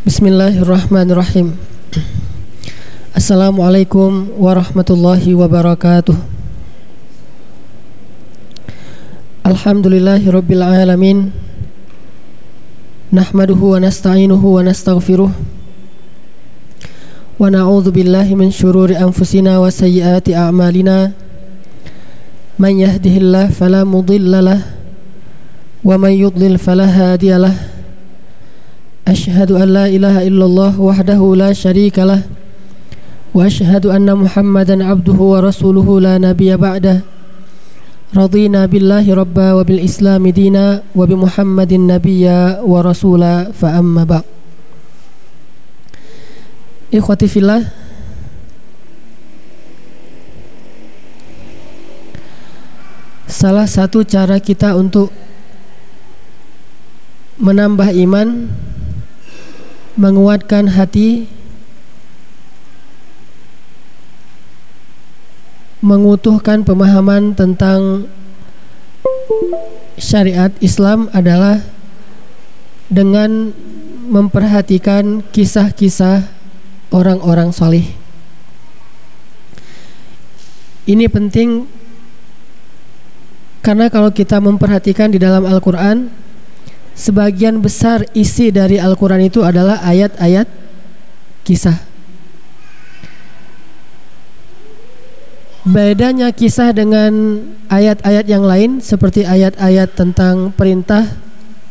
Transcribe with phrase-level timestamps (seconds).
[0.00, 1.60] Bismillahirrahmanirrahim.
[3.12, 6.16] Assalamualaikum warahmatullahi wabarakatuh.
[9.44, 11.28] Alhamdulillahi rabbil alamin.
[13.12, 15.28] Nahmaduhu wa nasta'inuhu wa nastaghfiruh.
[17.36, 21.12] Wa na'udhu billahi min syururi anfusina wa sayyiati a'malina.
[22.56, 24.64] Man yahdihillah fala mudillalah
[25.84, 26.56] Wa man yudlil
[29.10, 32.22] أشهد أن لا إله إلا الله وحده لا شريك له
[33.34, 37.00] وأشهد أن محمدا عبده ورسوله لا نبي بعده
[38.16, 44.26] رضينا بالله ربا وبالإسلام دينا وبمحمد نبيا ورسولا فأما بعد
[46.94, 47.62] إخوتي في الله
[53.30, 55.08] Salah satu cara kita untuk
[57.38, 58.50] menambah iman
[59.98, 61.26] menguatkan hati
[65.80, 68.04] mengutuhkan pemahaman tentang
[69.96, 71.64] syariat Islam adalah
[72.92, 73.56] dengan
[74.10, 76.28] memperhatikan kisah-kisah
[76.92, 77.86] orang-orang solih.
[80.84, 81.70] Ini penting
[83.62, 86.10] karena kalau kita memperhatikan di dalam Al-Quran
[86.94, 90.46] sebagian besar isi dari Al-Quran itu adalah ayat-ayat
[91.44, 91.78] kisah.
[95.60, 101.20] Bedanya kisah dengan ayat-ayat yang lain seperti ayat-ayat tentang perintah,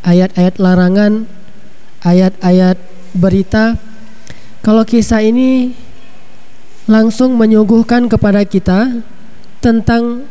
[0.06, 1.26] ayat-ayat larangan,
[2.06, 2.78] ayat-ayat
[3.18, 3.82] berita.
[4.62, 5.74] Kalau kisah ini
[6.86, 9.02] langsung menyuguhkan kepada kita
[9.60, 10.26] tentang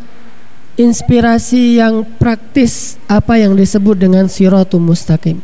[0.79, 5.43] inspirasi yang praktis apa yang disebut dengan siratul mustaqim.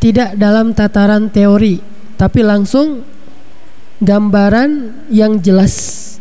[0.00, 1.84] Tidak dalam tataran teori,
[2.16, 3.04] tapi langsung
[4.00, 6.16] gambaran yang jelas.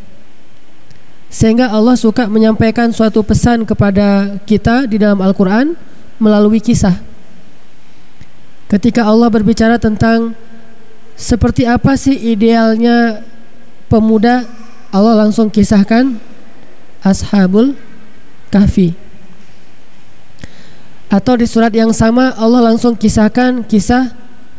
[1.31, 5.77] Sehingga Allah suka menyampaikan suatu pesan kepada kita di dalam Al-Qur'an
[6.19, 6.99] melalui kisah.
[8.67, 10.35] Ketika Allah berbicara tentang
[11.15, 13.23] seperti apa sih idealnya
[13.87, 14.43] pemuda,
[14.91, 16.19] Allah langsung kisahkan
[17.05, 17.86] ashabul
[18.47, 18.95] Kahfi.
[21.07, 24.11] Atau di surat yang sama Allah langsung kisahkan kisah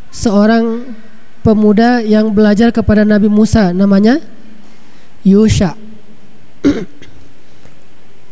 [0.09, 0.97] seorang
[1.45, 4.21] pemuda yang belajar kepada Nabi Musa namanya
[5.25, 5.77] Yusha.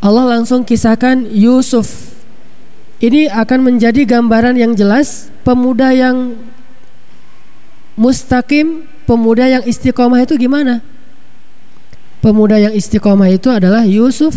[0.06, 2.16] Allah langsung kisahkan Yusuf.
[2.96, 6.40] Ini akan menjadi gambaran yang jelas pemuda yang
[8.00, 10.80] mustaqim, pemuda yang istiqomah itu gimana?
[12.24, 14.32] Pemuda yang istiqomah itu adalah Yusuf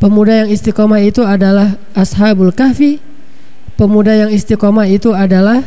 [0.00, 2.96] Pemuda yang istiqomah itu adalah Ashabul Kahfi.
[3.76, 5.60] Pemuda yang istiqomah itu adalah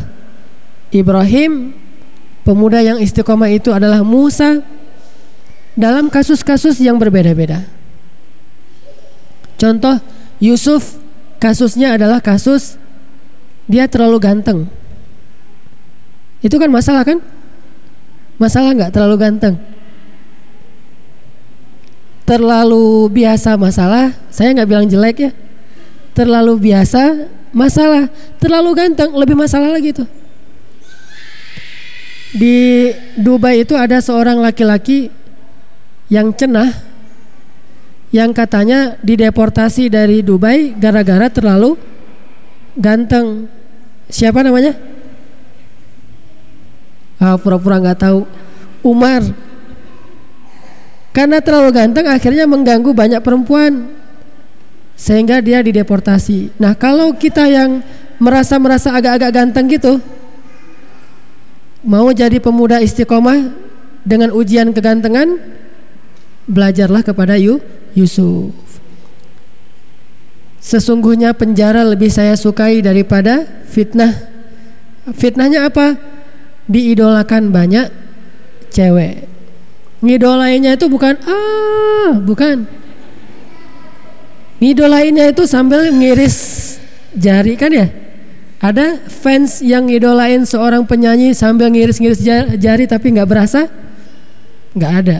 [0.89, 1.77] Ibrahim.
[2.41, 4.65] Pemuda yang istiqomah itu adalah Musa.
[5.77, 7.65] Dalam kasus-kasus yang berbeda-beda.
[9.61, 10.01] Contoh
[10.41, 10.97] Yusuf
[11.37, 12.81] kasusnya adalah kasus
[13.69, 14.65] dia terlalu ganteng.
[16.41, 17.21] Itu kan masalah kan?
[18.41, 19.55] Masalah nggak terlalu ganteng?
[22.23, 25.31] Terlalu biasa masalah, saya nggak bilang jelek ya,
[26.15, 28.07] terlalu biasa masalah,
[28.39, 30.07] terlalu ganteng lebih masalah lagi tuh.
[32.33, 35.13] Di Dubai itu ada seorang laki-laki
[36.09, 36.73] yang cenah
[38.13, 41.77] yang katanya dideportasi dari Dubai gara-gara terlalu
[42.77, 43.49] ganteng.
[44.09, 44.77] Siapa namanya?
[47.17, 48.25] Ah, pura-pura nggak tahu.
[48.85, 49.21] Umar
[51.13, 53.85] karena terlalu ganteng akhirnya mengganggu banyak perempuan
[54.97, 56.57] sehingga dia dideportasi.
[56.57, 57.85] Nah, kalau kita yang
[58.17, 60.01] merasa-merasa agak-agak ganteng gitu
[61.85, 63.53] mau jadi pemuda istiqomah
[64.01, 65.37] dengan ujian kegantengan,
[66.49, 67.37] belajarlah kepada
[67.93, 68.51] Yusuf.
[70.63, 74.15] Sesungguhnya penjara lebih saya sukai daripada fitnah.
[75.11, 75.99] Fitnahnya apa?
[76.71, 77.91] Diidolakan banyak
[78.71, 79.32] cewek
[80.03, 82.67] ngidolainnya itu bukan ah, bukan.
[84.59, 86.37] Ngidolainnya itu sambil ngiris
[87.15, 87.87] jari kan ya?
[88.63, 92.19] Ada fans yang ngidolain seorang penyanyi sambil ngiris-ngiris
[92.59, 93.67] jari tapi nggak berasa?
[94.75, 95.19] Nggak ada.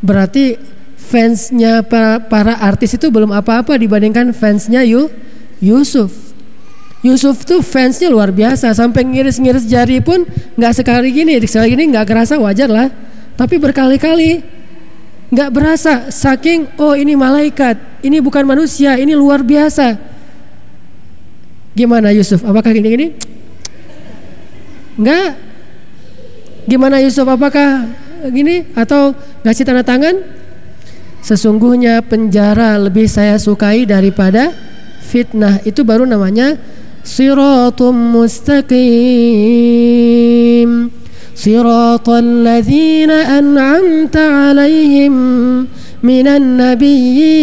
[0.00, 0.56] Berarti
[0.96, 5.12] fansnya para, para artis itu belum apa-apa dibandingkan fansnya Yu,
[5.60, 6.32] Yusuf.
[7.04, 10.24] Yusuf tuh fansnya luar biasa sampai ngiris-ngiris jari pun
[10.56, 12.88] nggak sekali gini, sekali gini nggak kerasa wajar lah
[13.36, 14.42] tapi berkali-kali
[15.30, 19.94] nggak berasa saking oh ini malaikat ini bukan manusia ini luar biasa
[21.76, 23.36] gimana Yusuf apakah gini-gini
[24.96, 25.36] Enggak.
[26.66, 27.84] Gimana Yusuf apakah
[28.32, 29.12] gini atau
[29.44, 30.16] ngasih tanda tangan?
[31.20, 34.56] Sesungguhnya penjara lebih saya sukai daripada
[35.04, 35.60] fitnah.
[35.68, 36.56] Itu baru namanya
[37.04, 38.80] siratum mustaqim.
[41.36, 45.12] Siratal ladzina an'amta alaihim
[46.00, 47.36] minan nabiyyin.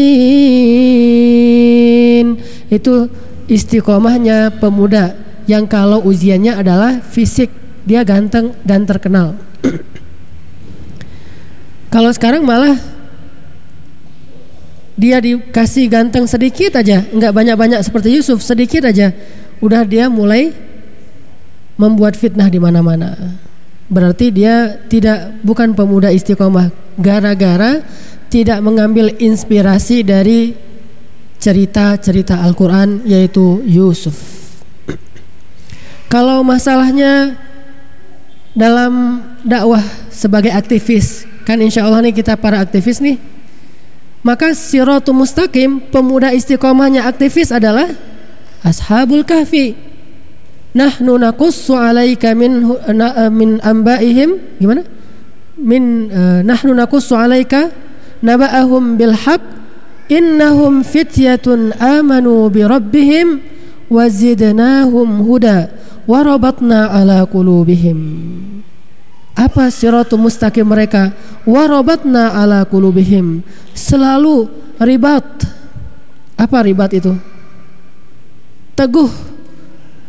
[2.74, 3.06] Itu
[3.46, 5.14] istiqomahnya pemuda
[5.46, 7.54] yang kalau ujiannya adalah fisik
[7.86, 9.38] dia ganteng dan terkenal.
[11.94, 12.82] kalau sekarang malah
[14.98, 19.14] dia dikasih ganteng sedikit aja, nggak banyak-banyak seperti Yusuf, sedikit aja,
[19.62, 20.50] udah dia mulai
[21.78, 23.38] membuat fitnah di mana-mana.
[23.94, 27.86] Berarti dia tidak bukan pemuda istiqomah gara-gara
[28.34, 30.58] tidak mengambil inspirasi dari
[31.38, 34.18] cerita-cerita Al-Quran yaitu Yusuf.
[36.10, 37.38] Kalau masalahnya
[38.58, 43.22] dalam dakwah sebagai aktivis, kan insya Allah nih kita para aktivis nih,
[44.26, 47.92] maka siratu mustaqim pemuda istiqomahnya aktivis adalah
[48.66, 49.93] ashabul kahfi.
[50.74, 52.66] Nahnu naqussu alaika min
[53.30, 54.82] min ambaihim gimana?
[55.54, 57.70] Min uh, nahnu naqussu alaika
[58.26, 59.44] naba'ahum bil haqq
[60.10, 63.38] innahum fityatun amanu bi rabbihim
[63.86, 65.70] wazidnahum huda
[66.10, 68.00] warabatna ala qulubihim.
[69.38, 71.14] Apa siratu mustaqim mereka?
[71.46, 73.46] Warabatna ala qulubihim.
[73.78, 74.50] Selalu
[74.82, 75.26] ribat.
[76.38, 77.14] Apa ribat itu?
[78.74, 79.33] Teguh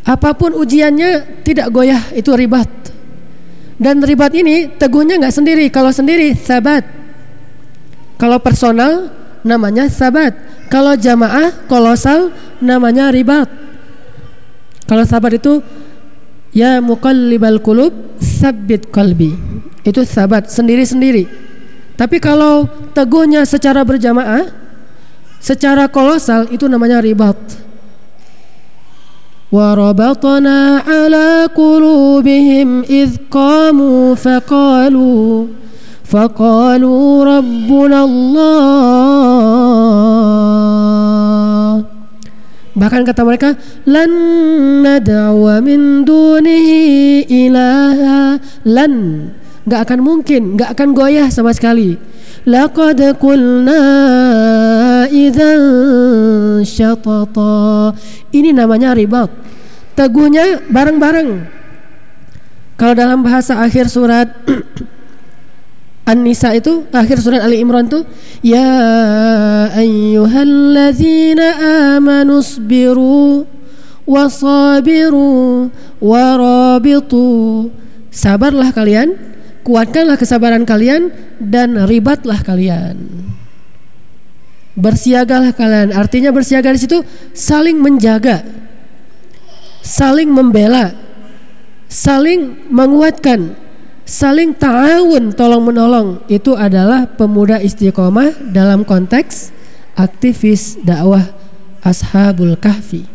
[0.05, 2.69] apa pun ujiannya tidak goyah itu ribat
[3.81, 6.85] dan ribat ini teguhnya nggak sendiri kalau sendiri sabat
[8.21, 9.09] kalau personal
[9.45, 10.37] namanya sabat
[10.69, 12.31] kalau jamaah kolosal
[12.61, 13.49] namanya ribat
[14.85, 15.65] kalau sabat itu
[16.55, 17.91] Ya muqallibal qulub
[18.23, 19.35] sabbit qalbi.
[19.83, 21.27] Itu sabat sendiri-sendiri.
[21.99, 24.55] Tapi kalau teguhnya secara berjamaah,
[25.43, 27.37] secara kolosal itu namanya ribat.
[29.55, 35.47] Rabatna ala qulubihim idh qamu faqalu
[36.03, 39.15] faqalu rabbuna Allah
[42.75, 43.55] Bahkan kata mereka,
[43.87, 44.11] lan
[44.83, 48.93] nad'wa min dunihi ilaha lan.
[49.71, 51.95] Gak akan mungkin, gak akan goyah sama sekali.
[52.45, 53.81] Laqad qulna
[55.09, 57.97] idzan syatata.
[58.33, 59.33] Ini namanya ribat.
[59.97, 61.31] Teguhnya bareng-bareng.
[62.75, 64.29] Kalau dalam bahasa akhir surat
[66.11, 68.05] An-Nisa itu akhir surat Ali Imran itu
[68.45, 68.69] ya
[69.73, 71.49] ayyuhalladzina
[71.97, 73.49] amanu sabiru
[74.05, 77.73] wasabiru warabitu
[78.13, 79.17] sabarlah kalian
[79.65, 83.01] kuatkanlah kesabaran kalian dan ribatlah kalian.
[84.77, 85.97] Bersiagalah kalian.
[85.97, 87.01] Artinya bersiaga di situ
[87.33, 88.45] saling menjaga
[89.85, 90.97] saling membela
[91.87, 93.57] saling menguatkan
[94.05, 96.09] saling ta'awun tolong menolong.
[96.29, 99.55] Itu adalah pemuda istiqomah dalam konteks
[99.97, 101.23] aktivis dakwah
[101.81, 103.14] ashabul kahfi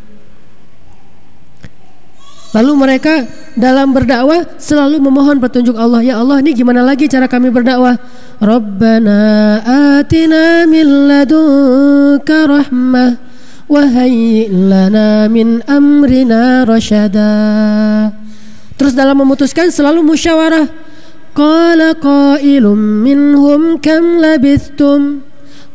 [2.55, 7.53] lalu mereka dalam berdakwah selalu memohon petunjuk Allah ya Allah ini gimana lagi cara kami
[7.53, 7.97] berdakwah
[8.41, 9.61] Rabbana
[10.01, 13.09] atina min ladunka rahmah
[13.69, 13.83] wa
[14.49, 17.29] lana min amrina rasyada
[18.79, 20.71] Terus dalam memutuskan selalu musyawarah.
[21.35, 25.28] Qala qailum minhum kam labithtum?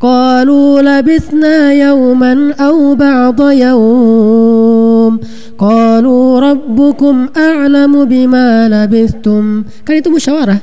[0.05, 5.17] Qalu labithna yawman aw ba'da yawm.
[5.57, 9.65] Qalu rabbukum a'lamu bima labithtum.
[9.81, 10.61] Kan itu musyawarah.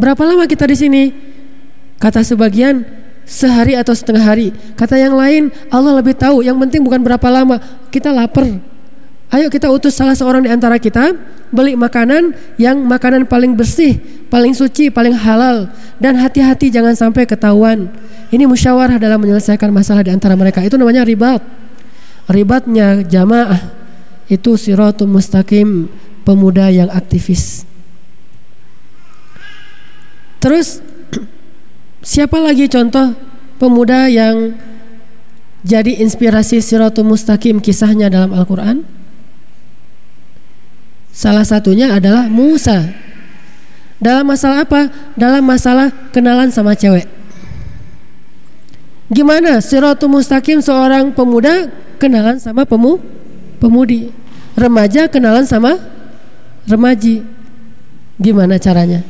[0.00, 1.02] Berapa lama kita di sini?
[2.00, 2.88] Kata sebagian
[3.28, 4.48] sehari atau setengah hari.
[4.80, 6.40] Kata yang lain Allah lebih tahu.
[6.40, 7.60] Yang penting bukan berapa lama.
[7.92, 8.48] Kita lapar.
[9.28, 11.12] Ayo kita utus salah seorang di antara kita
[11.52, 13.98] beli makanan yang makanan paling bersih,
[14.34, 15.70] paling suci, paling halal
[16.02, 17.86] dan hati-hati jangan sampai ketahuan.
[18.34, 20.58] Ini musyawarah dalam menyelesaikan masalah di antara mereka.
[20.58, 21.38] Itu namanya ribat.
[22.26, 23.62] Ribatnya jamaah
[24.26, 25.86] itu siratul mustaqim,
[26.26, 27.62] pemuda yang aktivis.
[30.42, 30.82] Terus
[32.02, 33.14] siapa lagi contoh
[33.62, 34.58] pemuda yang
[35.62, 38.82] jadi inspirasi siratul mustaqim kisahnya dalam Al-Qur'an?
[41.14, 43.13] Salah satunya adalah Musa.
[44.04, 44.92] Dalam masalah apa?
[45.16, 47.08] Dalam masalah kenalan sama cewek.
[49.08, 53.00] Gimana Siratul Mustaqim seorang pemuda kenalan sama pemu,
[53.56, 54.12] pemudi.
[54.60, 55.80] Remaja kenalan sama
[56.68, 57.24] remaji.
[58.20, 59.00] Gimana caranya?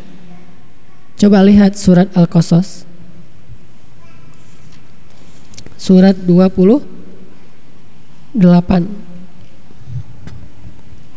[1.18, 2.86] Coba lihat surat Al-Qasas.
[5.74, 8.38] Surat 28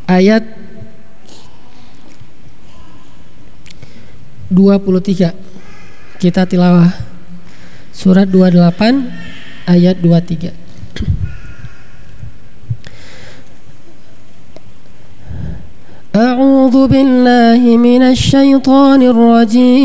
[0.10, 0.67] ayat
[4.50, 5.34] 23
[6.18, 6.90] kita tilawah
[7.92, 10.68] surat 28 ayat 23
[16.18, 19.78] A'udzu billahi minasy syaithanir rajim.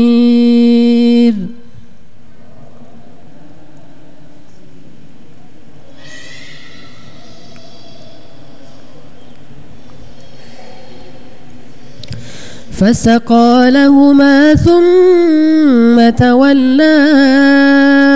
[12.73, 16.97] فسقى لهما ثم تولى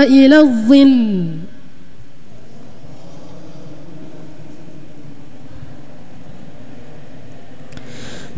[0.09, 1.44] إلى الظل.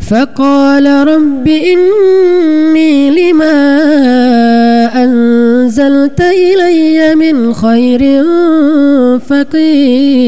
[0.09, 3.53] فقال رب إني لما
[5.03, 8.23] أنزلت إلي من خير
[9.19, 10.27] فقير.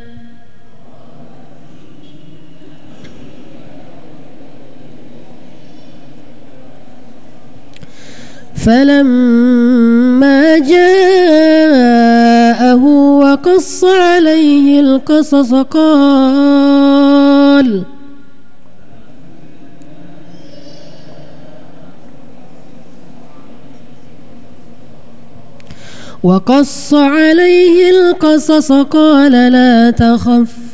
[8.65, 12.05] فلما جاءه
[13.19, 16.71] وقص عليه القصص قال
[26.23, 30.70] وقص عليه القصص قال لا تخف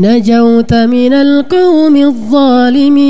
[0.00, 3.00] نجوت من القوم الظالمين.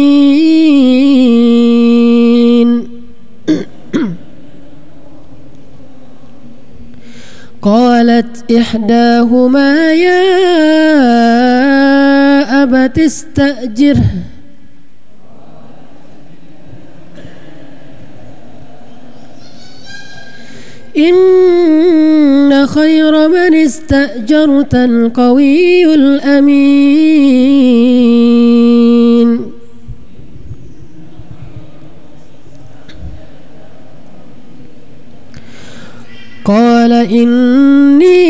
[7.63, 10.23] قالت إحداهما يا
[12.63, 14.05] أبت استأجره
[22.67, 27.41] خير من استأجرت القوي الأمين.
[36.45, 38.21] قال إني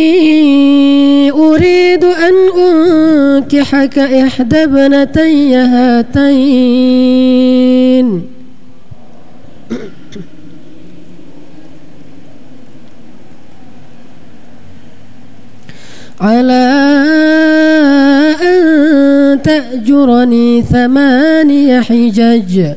[1.30, 6.80] أريد أن أنكحك إحدى ابنتي هاتين.
[16.21, 16.65] على
[18.43, 22.75] أن تأجرني ثماني حجج.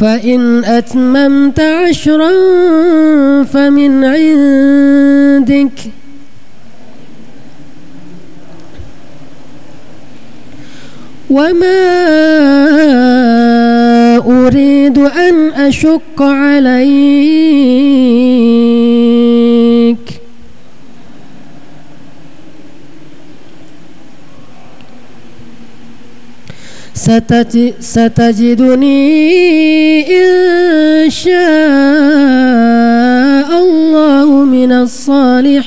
[0.00, 2.32] فإن أتممت عشرا
[3.44, 5.78] فمن عندك.
[11.30, 13.45] وما
[14.16, 17.16] أريد أن أشق عليك.
[27.80, 28.96] ستجدني
[30.22, 31.36] إن شاء
[33.64, 35.66] الله من الصالحين.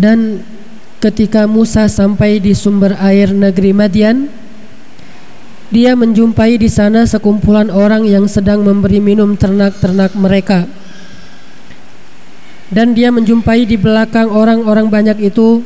[0.00, 0.40] Dan
[0.96, 4.32] ketika Musa sampai di sumber air negeri Madian,
[5.68, 10.64] dia menjumpai di sana sekumpulan orang yang sedang memberi minum ternak-ternak mereka.
[12.72, 15.60] Dan dia menjumpai di belakang orang-orang banyak itu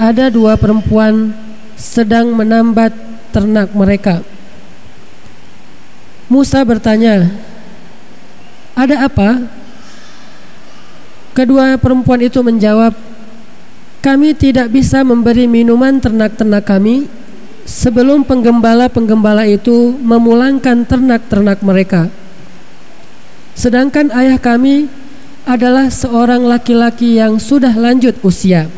[0.00, 1.36] ada dua perempuan
[1.76, 2.96] sedang menambat
[3.36, 4.24] ternak mereka.
[6.30, 7.28] Musa bertanya,
[8.72, 9.44] "Ada apa?"
[11.34, 13.07] Kedua perempuan itu menjawab,
[13.98, 17.10] kami tidak bisa memberi minuman ternak-ternak kami
[17.68, 22.08] sebelum penggembala-penggembala itu memulangkan ternak-ternak mereka.
[23.58, 24.86] Sedangkan ayah kami
[25.42, 28.70] adalah seorang laki-laki yang sudah lanjut usia.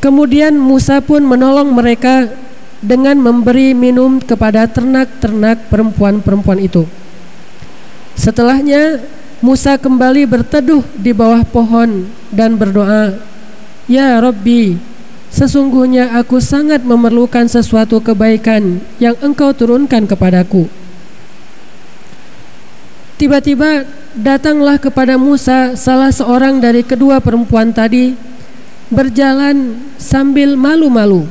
[0.00, 2.30] Kemudian Musa pun menolong mereka
[2.80, 6.88] dengan memberi minum kepada ternak-ternak perempuan-perempuan itu.
[8.16, 9.04] Setelahnya
[9.40, 13.16] Musa kembali berteduh di bawah pohon dan berdoa,
[13.88, 14.76] "Ya Rabbi,
[15.32, 20.68] sesungguhnya aku sangat memerlukan sesuatu kebaikan yang Engkau turunkan kepadaku."
[23.16, 28.12] Tiba-tiba datanglah kepada Musa salah seorang dari kedua perempuan tadi
[28.92, 31.24] berjalan sambil malu-malu.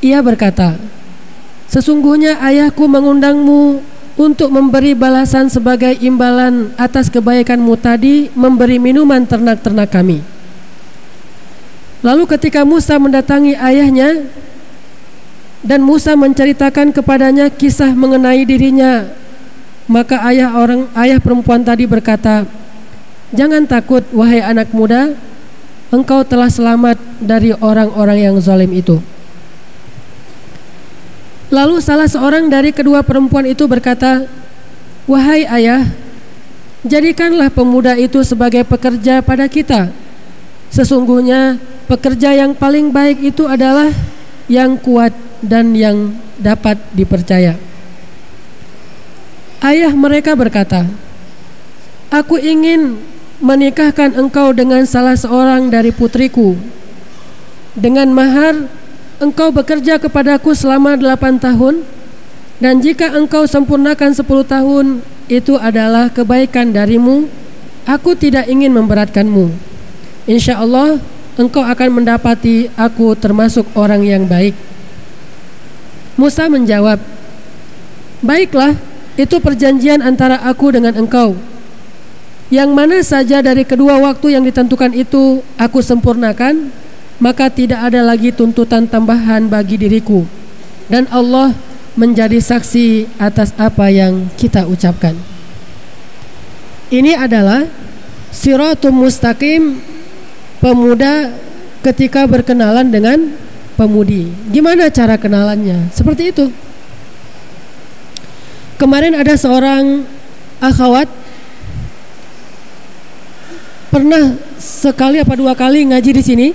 [0.00, 0.80] Ia berkata,
[1.68, 10.20] "Sesungguhnya ayahku mengundangmu untuk memberi balasan sebagai imbalan atas kebaikanmu tadi memberi minuman ternak-ternak kami.
[12.02, 14.26] Lalu ketika Musa mendatangi ayahnya
[15.62, 19.06] dan Musa menceritakan kepadanya kisah mengenai dirinya,
[19.86, 22.42] maka ayah orang ayah perempuan tadi berkata,
[23.30, 25.14] "Jangan takut wahai anak muda,
[25.94, 28.98] engkau telah selamat dari orang-orang yang zalim itu."
[31.52, 34.24] Lalu salah seorang dari kedua perempuan itu berkata,
[35.04, 35.84] "Wahai ayah,
[36.80, 39.92] jadikanlah pemuda itu sebagai pekerja pada kita.
[40.72, 41.60] Sesungguhnya
[41.92, 43.92] pekerja yang paling baik itu adalah
[44.48, 45.12] yang kuat
[45.44, 47.60] dan yang dapat dipercaya."
[49.60, 50.88] Ayah mereka berkata,
[52.08, 52.96] "Aku ingin
[53.44, 56.56] menikahkan engkau dengan salah seorang dari putriku
[57.76, 58.72] dengan mahar
[59.22, 61.86] engkau bekerja kepadaku selama delapan tahun
[62.58, 64.98] dan jika engkau sempurnakan sepuluh tahun
[65.30, 67.30] itu adalah kebaikan darimu.
[67.82, 69.50] Aku tidak ingin memberatkanmu.
[70.30, 71.02] Insya Allah
[71.34, 74.54] engkau akan mendapati aku termasuk orang yang baik.
[76.14, 77.02] Musa menjawab
[78.22, 78.78] baiklah
[79.18, 81.34] itu perjanjian antara aku dengan engkau.
[82.52, 86.70] Yang mana saja dari kedua waktu yang ditentukan itu aku sempurnakan
[87.22, 90.26] maka tidak ada lagi tuntutan tambahan bagi diriku
[90.90, 91.54] dan Allah
[91.94, 95.14] menjadi saksi atas apa yang kita ucapkan.
[96.90, 97.62] Ini adalah
[98.34, 99.78] siratum mustaqim
[100.58, 101.30] pemuda
[101.86, 103.18] ketika berkenalan dengan
[103.78, 104.28] pemudi.
[104.50, 105.94] Gimana cara kenalannya?
[105.94, 106.50] Seperti itu.
[108.82, 110.02] Kemarin ada seorang
[110.58, 111.06] akhwat
[113.94, 116.48] pernah sekali apa dua kali ngaji di sini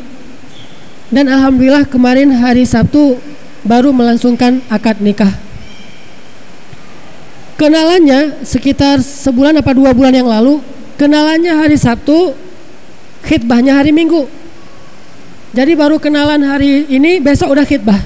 [1.08, 3.16] dan alhamdulillah kemarin hari Sabtu
[3.64, 5.32] baru melangsungkan akad nikah.
[7.58, 10.62] Kenalannya sekitar sebulan apa dua bulan yang lalu,
[11.00, 12.38] kenalannya hari Sabtu,
[13.26, 14.30] khidbahnya hari Minggu.
[15.58, 17.98] Jadi baru kenalan hari ini, besok udah khidbah.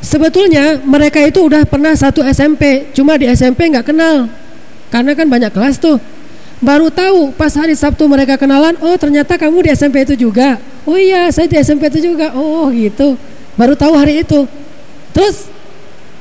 [0.00, 4.24] Sebetulnya mereka itu udah pernah satu SMP, cuma di SMP nggak kenal,
[4.88, 6.00] karena kan banyak kelas tuh.
[6.62, 10.62] Baru tahu pas hari Sabtu mereka kenalan, oh ternyata kamu di SMP itu juga.
[10.86, 12.30] Oh iya, saya di SMP itu juga.
[12.38, 13.18] Oh gitu.
[13.58, 14.46] Baru tahu hari itu.
[15.10, 15.50] Terus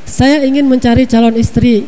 [0.04, 1.86] saya ingin mencari calon istri.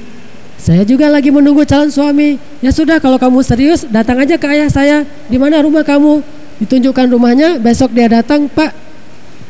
[0.62, 2.38] Saya juga lagi menunggu calon suami.
[2.62, 5.04] Ya sudah, kalau kamu serius, datang aja ke ayah saya.
[5.28, 6.24] Di mana rumah kamu?
[6.64, 7.60] Ditunjukkan rumahnya.
[7.60, 8.84] Besok dia datang, Pak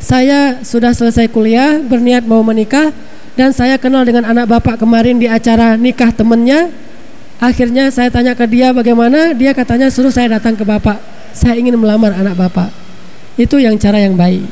[0.03, 2.91] saya sudah selesai kuliah, berniat mau menikah
[3.39, 6.67] dan saya kenal dengan anak bapak kemarin di acara nikah temennya.
[7.43, 10.95] Akhirnya saya tanya ke dia bagaimana, dia katanya suruh saya datang ke bapak.
[11.35, 12.71] Saya ingin melamar anak bapak.
[13.35, 14.47] Itu yang cara yang baik.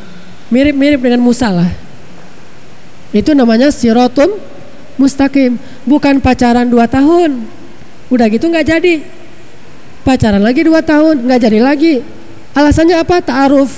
[0.51, 1.71] Mirip-mirip dengan Musa lah.
[3.15, 4.35] Itu namanya sirotum
[4.99, 5.55] mustaqim.
[5.87, 7.47] Bukan pacaran dua tahun.
[8.11, 9.07] Udah gitu nggak jadi.
[10.03, 12.03] Pacaran lagi dua tahun, nggak jadi lagi.
[12.51, 13.23] Alasannya apa?
[13.23, 13.71] Ta'aruf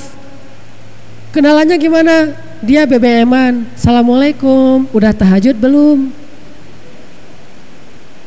[1.30, 2.34] Kenalannya gimana?
[2.66, 3.70] Dia BBM-an.
[3.78, 4.90] Assalamualaikum.
[4.90, 6.23] Udah tahajud belum?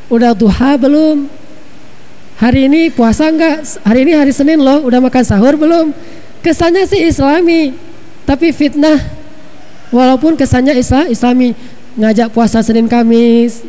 [0.07, 1.27] Udah duha belum?
[2.37, 3.65] Hari ini puasa enggak?
[3.83, 4.87] Hari ini hari Senin loh.
[4.87, 5.91] Udah makan sahur belum?
[6.39, 7.75] Kesannya sih Islami,
[8.23, 9.01] tapi fitnah.
[9.91, 11.55] Walaupun kesannya Islam, Islami,
[11.97, 13.63] ngajak puasa Senin Kamis.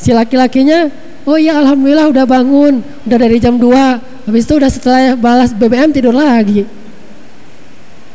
[0.00, 0.88] Si laki-lakinya,
[1.28, 4.26] oh iya alhamdulillah udah bangun, udah dari jam 2.
[4.26, 6.64] Habis itu udah setelah balas BBM tidur lagi.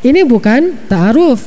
[0.02, 1.40] Ini bukan ta'aruf.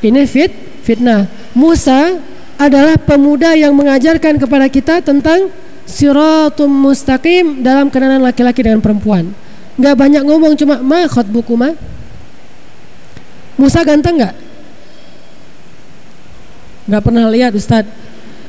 [0.00, 0.50] Ini fit
[0.82, 1.28] fitnah.
[1.52, 2.18] Musa
[2.56, 5.52] adalah pemuda yang mengajarkan kepada kita tentang
[5.86, 9.30] siratum mustaqim dalam kenalan laki-laki dengan perempuan.
[9.76, 11.70] Gak banyak ngomong cuma ma buku ma.
[13.56, 14.34] Musa ganteng nggak?
[16.86, 17.88] Gak pernah lihat Ustadz.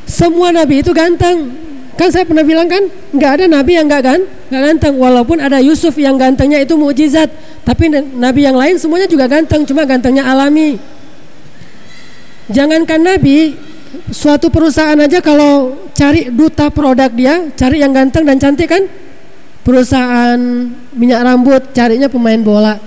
[0.08, 1.52] Semua nabi itu ganteng.
[1.98, 4.20] Kan saya pernah bilang kan, nggak ada nabi yang nggak kan,
[4.54, 4.94] nggak ganteng.
[5.02, 7.26] Walaupun ada Yusuf yang gantengnya itu mukjizat,
[7.66, 10.78] tapi nabi yang lain semuanya juga ganteng, cuma gantengnya alami.
[12.54, 13.58] Jangankan nabi,
[14.10, 18.84] suatu perusahaan aja kalau cari duta produk dia, cari yang ganteng dan cantik kan?
[19.62, 20.40] Perusahaan
[20.96, 22.80] minyak rambut carinya pemain bola.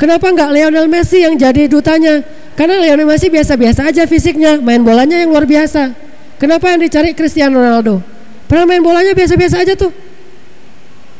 [0.00, 2.24] Kenapa nggak Lionel Messi yang jadi dutanya?
[2.56, 5.92] Karena Lionel Messi biasa-biasa aja fisiknya, main bolanya yang luar biasa.
[6.40, 8.00] Kenapa yang dicari Cristiano Ronaldo?
[8.48, 9.92] Padahal main bolanya biasa-biasa aja tuh.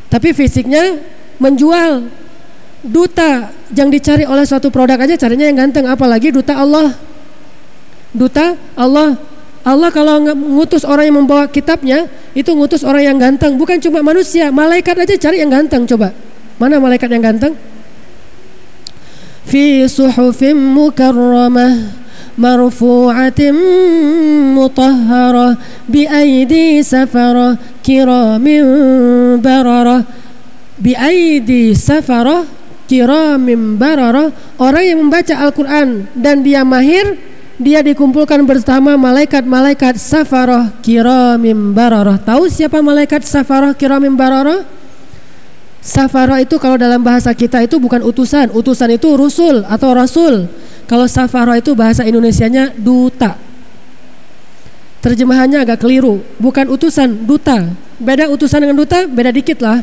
[0.09, 0.97] Tapi fisiknya
[1.37, 2.09] menjual.
[2.81, 6.97] Duta yang dicari oleh suatu produk aja carinya yang ganteng, apalagi duta Allah
[8.11, 9.19] duta Allah
[9.61, 13.61] Allah kalau ngutus orang yang membawa kitabnya itu ngutus orang yang ganteng.
[13.61, 16.17] Bukan cuma manusia malaikat aja cari yang ganteng coba.
[16.57, 17.53] Mana malaikat yang ganteng?
[19.45, 21.93] Fi suhufim mukarramah
[22.41, 23.53] marfu'atin
[24.57, 28.65] mutahharah bi aidi safarah kiramin
[29.45, 30.09] bararah
[30.81, 32.49] bi aidi safarah
[32.89, 37.30] kiramin bararah orang yang membaca Al-Qur'an dan dia mahir
[37.61, 42.17] dia dikumpulkan bersama malaikat-malaikat safaroh kiramim bararah.
[42.17, 44.65] Tahu siapa malaikat safaroh kiramim bararah?
[45.85, 48.49] Safaroh itu kalau dalam bahasa kita itu bukan utusan.
[48.57, 50.49] Utusan itu rusul atau rasul.
[50.89, 53.37] Kalau safaro itu bahasa Indonesianya duta.
[55.01, 57.73] Terjemahannya agak keliru, bukan utusan, duta.
[57.97, 59.81] Beda utusan dengan duta, beda dikit lah.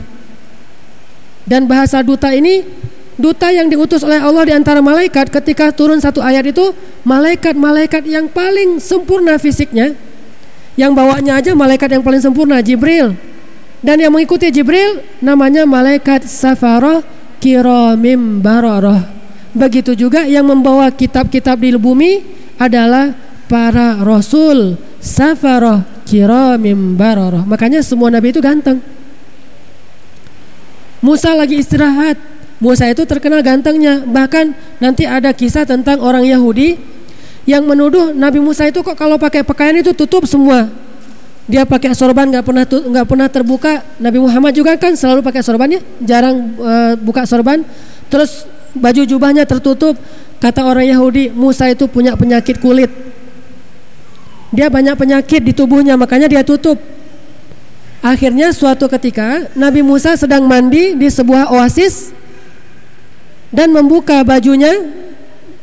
[1.45, 2.65] Dan bahasa duta ini
[3.17, 6.71] duta yang diutus oleh Allah di antara malaikat ketika turun satu ayat itu
[7.03, 9.97] malaikat-malaikat yang paling sempurna fisiknya
[10.77, 13.17] yang bawanya aja malaikat yang paling sempurna Jibril
[13.81, 17.01] dan yang mengikuti Jibril namanya malaikat Safaroh
[17.41, 19.17] Kiramim Baroroh
[19.57, 22.21] Begitu juga yang membawa kitab-kitab di bumi
[22.61, 23.09] adalah
[23.49, 27.41] para rasul safaroh kiramim baroroh.
[27.41, 28.77] Makanya semua nabi itu ganteng.
[31.01, 32.21] Musa lagi istirahat.
[32.57, 34.01] Musa itu terkenal gantengnya.
[34.01, 34.45] Bahkan
[34.81, 36.77] nanti ada kisah tentang orang Yahudi
[37.47, 40.67] yang menuduh Nabi Musa itu kok kalau pakai pakaian itu tutup semua.
[41.47, 43.79] Dia pakai sorban nggak pernah nggak pernah terbuka.
[44.03, 47.63] Nabi Muhammad juga kan selalu pakai sorban ya, jarang uh, buka sorban.
[48.11, 48.43] Terus
[48.75, 49.95] baju jubahnya tertutup.
[50.37, 52.93] Kata orang Yahudi, Musa itu punya penyakit kulit.
[54.53, 56.77] Dia banyak penyakit di tubuhnya, makanya dia tutup.
[58.05, 62.13] Akhirnya suatu ketika Nabi Musa sedang mandi di sebuah oasis
[63.51, 64.71] dan membuka bajunya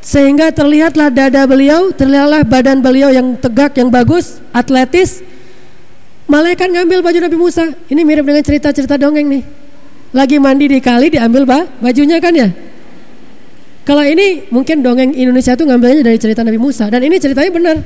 [0.04, 5.24] sehingga terlihatlah dada beliau, terlihatlah badan beliau yang tegak, yang bagus, atletis.
[6.28, 7.72] Malaikat ngambil baju Nabi Musa.
[7.88, 9.42] Ini mirip dengan cerita-cerita dongeng nih.
[10.12, 12.52] Lagi mandi di kali diambil bah, bajunya kan ya?
[13.84, 17.76] Kalau ini mungkin dongeng Indonesia itu ngambilnya dari cerita Nabi Musa dan ini ceritanya benar.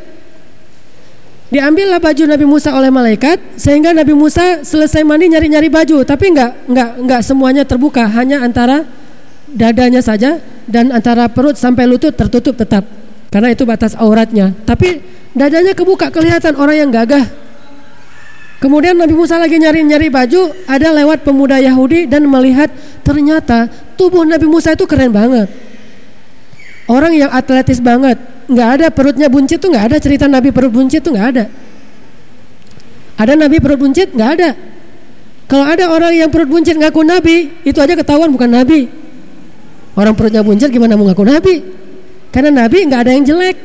[1.48, 6.50] Diambillah baju Nabi Musa oleh malaikat sehingga Nabi Musa selesai mandi nyari-nyari baju tapi enggak
[6.70, 8.84] enggak enggak semuanya terbuka hanya antara
[9.54, 12.84] dadanya saja dan antara perut sampai lutut tertutup tetap.
[13.28, 14.56] Karena itu batas auratnya.
[14.64, 15.00] Tapi
[15.36, 17.24] dadanya kebuka kelihatan orang yang gagah.
[18.58, 22.66] Kemudian Nabi Musa lagi nyari-nyari baju, ada lewat pemuda Yahudi dan melihat
[23.06, 25.46] ternyata tubuh Nabi Musa itu keren banget.
[26.90, 28.18] Orang yang atletis banget,
[28.50, 31.44] nggak ada perutnya buncit tuh nggak ada cerita Nabi perut buncit tuh nggak ada.
[33.14, 34.50] Ada Nabi perut buncit nggak ada.
[35.46, 38.90] Kalau ada orang yang perut buncit ngaku Nabi, itu aja ketahuan bukan Nabi.
[39.98, 41.54] Orang perutnya buncit gimana mau ngaku Nabi?
[42.30, 43.56] Karena Nabi nggak ada yang jelek.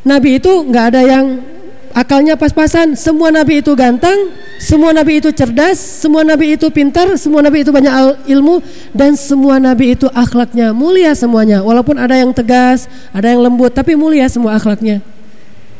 [0.00, 1.44] Nabi itu nggak ada yang
[1.92, 2.96] akalnya pas-pasan.
[2.96, 7.70] Semua Nabi itu ganteng, semua Nabi itu cerdas, semua Nabi itu pintar, semua Nabi itu
[7.70, 8.64] banyak ilmu,
[8.96, 11.60] dan semua Nabi itu akhlaknya mulia semuanya.
[11.60, 15.04] Walaupun ada yang tegas, ada yang lembut, tapi mulia semua akhlaknya.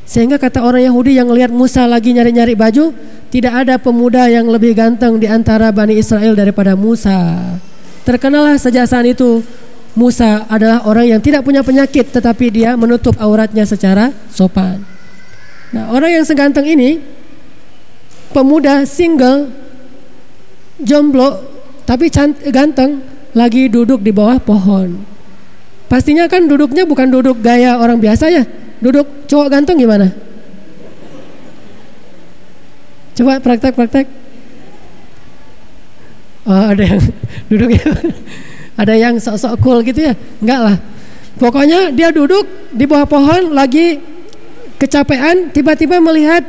[0.05, 2.93] Sehingga kata orang Yahudi yang lihat Musa lagi nyari-nyari baju,
[3.33, 7.41] tidak ada pemuda yang lebih ganteng di antara Bani Israel daripada Musa.
[8.03, 9.43] Terkenalah sejak saat itu
[9.93, 14.81] Musa adalah orang yang tidak punya penyakit tetapi dia menutup auratnya secara sopan.
[15.73, 17.01] Nah, orang yang seganteng ini
[18.33, 19.53] pemuda single
[20.81, 21.45] jomblo
[21.85, 22.09] tapi
[22.49, 23.05] ganteng
[23.37, 24.97] lagi duduk di bawah pohon.
[25.93, 28.49] Pastinya kan duduknya bukan duduk gaya orang biasa ya.
[28.81, 30.09] Duduk cowok ganteng gimana?
[33.13, 34.22] Coba praktek-praktek.
[36.43, 37.03] Oh, ada yang
[37.51, 37.83] duduknya
[38.75, 40.15] ada yang sok-sok cool gitu ya?
[40.43, 40.77] Enggak lah.
[41.39, 44.01] Pokoknya dia duduk di bawah pohon lagi
[44.77, 46.45] kecapean tiba-tiba melihat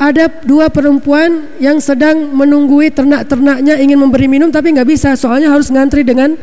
[0.00, 5.12] ada dua perempuan yang sedang menunggui ternak-ternaknya ingin memberi minum tapi nggak bisa.
[5.16, 6.36] Soalnya harus ngantri dengan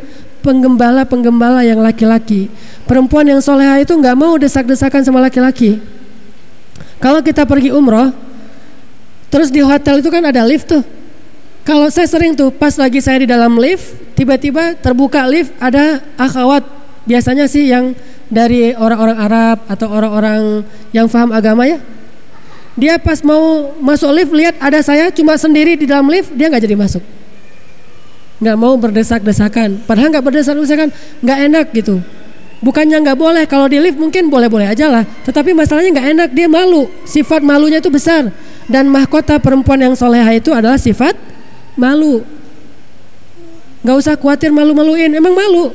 [0.46, 2.50] penggembala-penggembala yang laki-laki.
[2.86, 5.82] Perempuan yang soleha itu nggak mau desak-desakan sama laki-laki.
[6.98, 8.10] Kalau kita pergi umroh
[9.28, 10.82] terus di hotel itu kan ada lift tuh
[11.67, 16.63] kalau saya sering tuh pas lagi saya di dalam lift tiba-tiba terbuka lift ada akhwat
[17.03, 17.91] biasanya sih yang
[18.32, 20.63] dari orang-orang Arab atau orang-orang
[20.95, 21.84] yang paham agama ya.
[22.80, 26.63] Dia pas mau masuk lift lihat ada saya cuma sendiri di dalam lift dia nggak
[26.63, 27.03] jadi masuk.
[28.39, 29.84] Nggak mau berdesak-desakan.
[29.84, 30.88] Padahal nggak berdesak-desakan
[31.19, 31.99] nggak enak gitu.
[32.63, 35.03] Bukannya nggak boleh kalau di lift mungkin boleh-boleh aja lah.
[35.03, 36.88] Tetapi masalahnya nggak enak dia malu.
[37.03, 38.32] Sifat malunya itu besar.
[38.71, 41.27] Dan mahkota perempuan yang soleha itu adalah sifat
[41.78, 42.26] malu.
[43.86, 45.72] Nggak usah khawatir malu-maluin emang malu.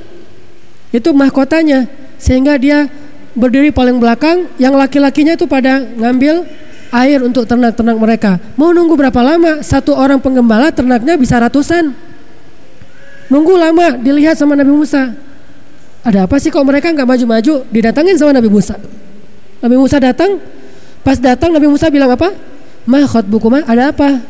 [0.92, 1.88] Itu mahkotanya
[2.20, 2.90] sehingga dia
[3.32, 6.44] berdiri paling belakang yang laki-lakinya itu pada ngambil
[6.92, 8.36] air untuk ternak-ternak mereka.
[8.60, 11.96] Mau nunggu berapa lama satu orang penggembala ternaknya bisa ratusan.
[13.32, 15.16] Nunggu lama dilihat sama Nabi Musa.
[16.04, 17.64] Ada apa sih kok mereka nggak maju-maju?
[17.72, 18.76] Didatangin sama Nabi Musa.
[19.64, 20.36] Nabi Musa datang
[21.00, 22.34] pas datang Nabi Musa bilang apa?
[22.84, 24.20] Mah buku mah ada apa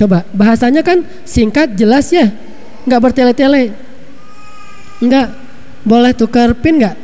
[0.00, 2.32] coba bahasanya kan singkat jelas ya.
[2.88, 3.76] Nggak bertele-tele.
[5.04, 5.28] Nggak
[5.84, 6.96] boleh tukar pin nggak?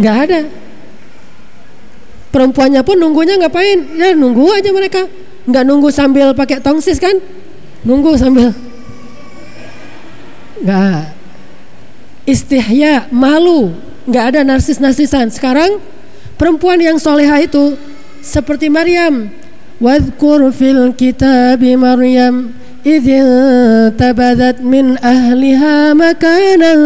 [0.00, 0.40] Nggak ada.
[2.32, 3.92] Perempuannya pun nunggunya ngapain?
[4.00, 5.04] Ya nunggu aja mereka.
[5.44, 7.20] Nggak nunggu sambil pakai tongsis kan?
[7.84, 8.56] Nunggu sambil.
[10.64, 11.12] Nggak.
[12.24, 13.76] Istihya malu.
[14.08, 15.76] Nggak ada narsis narsisan sekarang
[16.40, 17.76] perempuan yang soleha itu
[18.24, 19.41] seperti Maryam
[19.81, 22.53] wadkur fil kitabi Maryam
[22.87, 26.79] إذ انتبذت min ahliha makanan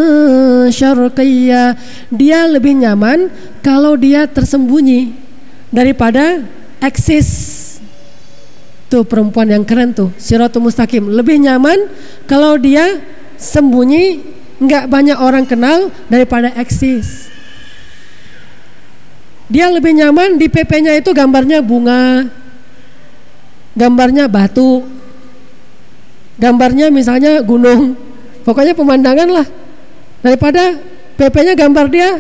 [0.74, 1.78] syarqiyya
[2.10, 3.30] dia lebih nyaman
[3.62, 5.14] kalau dia tersembunyi
[5.70, 6.42] daripada
[6.82, 7.30] eksis
[8.90, 11.78] tuh perempuan yang keren tuh siratul mustaqim lebih nyaman
[12.26, 12.98] kalau dia
[13.38, 14.26] sembunyi
[14.58, 17.30] nggak banyak orang kenal daripada eksis
[19.46, 22.26] dia lebih nyaman di PP-nya itu gambarnya bunga
[23.77, 24.83] gambarnya batu.
[26.41, 27.93] Gambarnya misalnya gunung.
[28.43, 29.47] Pokoknya pemandangan lah.
[30.25, 30.81] Daripada
[31.21, 32.11] PP-nya gambar dia.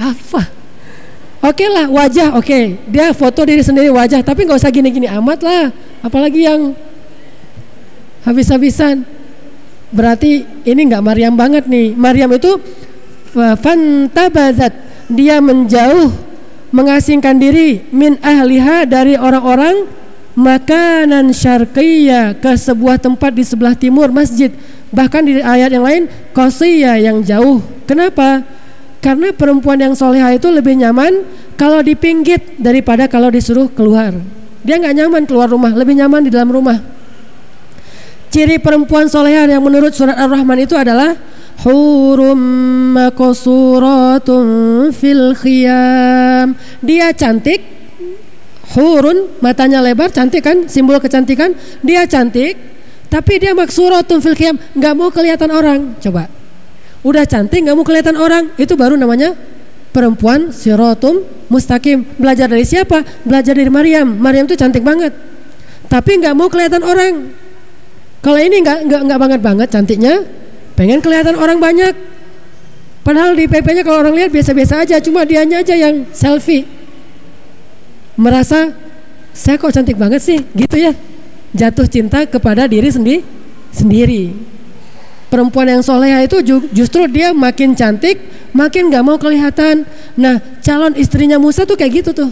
[0.00, 0.42] Apa?
[1.44, 2.48] Oke okay lah wajah oke.
[2.48, 2.80] Okay.
[2.88, 4.24] dia foto diri sendiri wajah.
[4.24, 5.64] Tapi nggak usah gini-gini amat lah.
[6.00, 6.72] Apalagi yang
[8.24, 9.04] habis-habisan.
[9.92, 11.92] Berarti ini nggak Maryam banget nih.
[11.92, 12.56] Maryam itu
[13.36, 14.72] fantabazat.
[15.12, 16.23] Dia menjauh
[16.74, 19.86] mengasingkan diri min ahliha dari orang-orang
[20.34, 24.50] makanan syarqiyya ke sebuah tempat di sebelah timur masjid.
[24.90, 27.62] Bahkan di ayat yang lain qasiyya yang jauh.
[27.86, 28.42] Kenapa?
[28.98, 31.22] Karena perempuan yang soleha itu lebih nyaman
[31.54, 34.10] kalau dipinggit daripada kalau disuruh keluar.
[34.66, 36.82] Dia nggak nyaman keluar rumah lebih nyaman di dalam rumah.
[38.34, 41.14] Ciri perempuan soleha yang menurut surat ar-rahman itu adalah
[41.62, 42.40] hurum
[42.96, 44.46] maqsuratun
[44.90, 46.58] fil khiyam.
[46.82, 47.62] Dia cantik.
[48.74, 50.66] Hurun matanya lebar cantik kan?
[50.66, 51.54] Simbol kecantikan.
[51.84, 52.74] Dia cantik
[53.14, 55.94] tapi dia maksuratun fil qiyam nggak mau kelihatan orang.
[56.02, 56.26] Coba.
[57.06, 59.38] Udah cantik nggak mau kelihatan orang, itu baru namanya
[59.94, 62.02] perempuan sirotum mustaqim.
[62.18, 63.06] Belajar dari siapa?
[63.22, 64.18] Belajar dari Maryam.
[64.18, 65.14] Maryam tuh cantik banget,
[65.86, 67.30] tapi nggak mau kelihatan orang.
[68.18, 70.14] Kalau ini nggak nggak nggak banget banget cantiknya,
[70.74, 71.94] pengen kelihatan orang banyak.
[73.04, 76.64] Padahal di PP-nya kalau orang lihat biasa-biasa aja, cuma dianya aja yang selfie.
[78.16, 78.72] Merasa
[79.34, 80.94] saya kok cantik banget sih, gitu ya.
[81.52, 83.20] Jatuh cinta kepada diri sendiri
[83.74, 84.30] sendiri.
[85.28, 86.38] Perempuan yang soleha itu
[86.70, 88.22] justru dia makin cantik,
[88.54, 89.82] makin gak mau kelihatan.
[90.14, 92.30] Nah, calon istrinya Musa tuh kayak gitu tuh.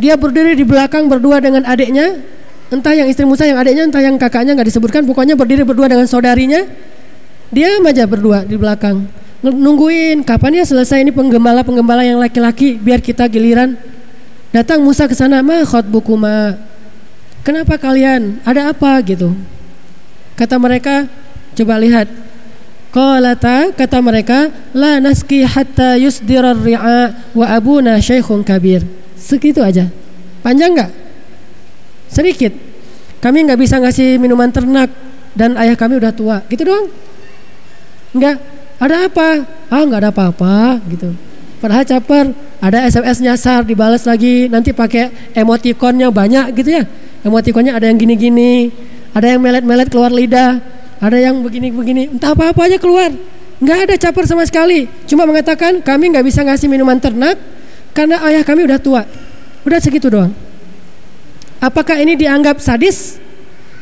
[0.00, 2.24] Dia berdiri di belakang berdua dengan adiknya,
[2.74, 6.04] entah yang istri Musa yang adiknya, entah yang kakaknya nggak disebutkan, pokoknya berdiri berdua dengan
[6.10, 6.66] saudarinya.
[7.54, 9.06] Dia aja berdua di belakang,
[9.40, 13.78] nungguin kapan ya selesai ini penggembala-penggembala yang laki-laki biar kita giliran.
[14.50, 16.58] Datang Musa ke sana, "Ma khotbukuma?"
[17.44, 18.40] Kenapa kalian?
[18.40, 19.36] Ada apa gitu?
[20.32, 21.04] Kata mereka,
[21.52, 22.08] coba lihat.
[22.88, 28.80] Qalata kata mereka, la naski hatta yusdirar ri'a wa abuna syaikhun kabir.
[29.18, 29.92] Segitu aja.
[30.40, 30.90] Panjang nggak?
[32.08, 32.54] Sedikit.
[33.24, 34.92] Kami nggak bisa ngasih minuman ternak
[35.32, 36.44] dan ayah kami udah tua.
[36.52, 36.92] Gitu doang.
[38.12, 38.36] Enggak.
[38.76, 39.28] Ada apa?
[39.72, 41.08] Ah nggak ada apa-apa gitu.
[41.64, 46.84] Padahal caper, ada SMS nyasar dibalas lagi, nanti pakai emotikonnya banyak gitu ya
[47.24, 48.70] emotikonnya ada yang gini-gini,
[49.16, 50.60] ada yang melet-melet keluar lidah,
[51.00, 53.10] ada yang begini-begini, entah apa-apa aja keluar.
[53.58, 54.84] Nggak ada caper sama sekali.
[55.08, 57.40] Cuma mengatakan kami nggak bisa ngasih minuman ternak
[57.96, 59.02] karena ayah kami udah tua.
[59.64, 60.36] Udah segitu doang.
[61.64, 63.16] Apakah ini dianggap sadis?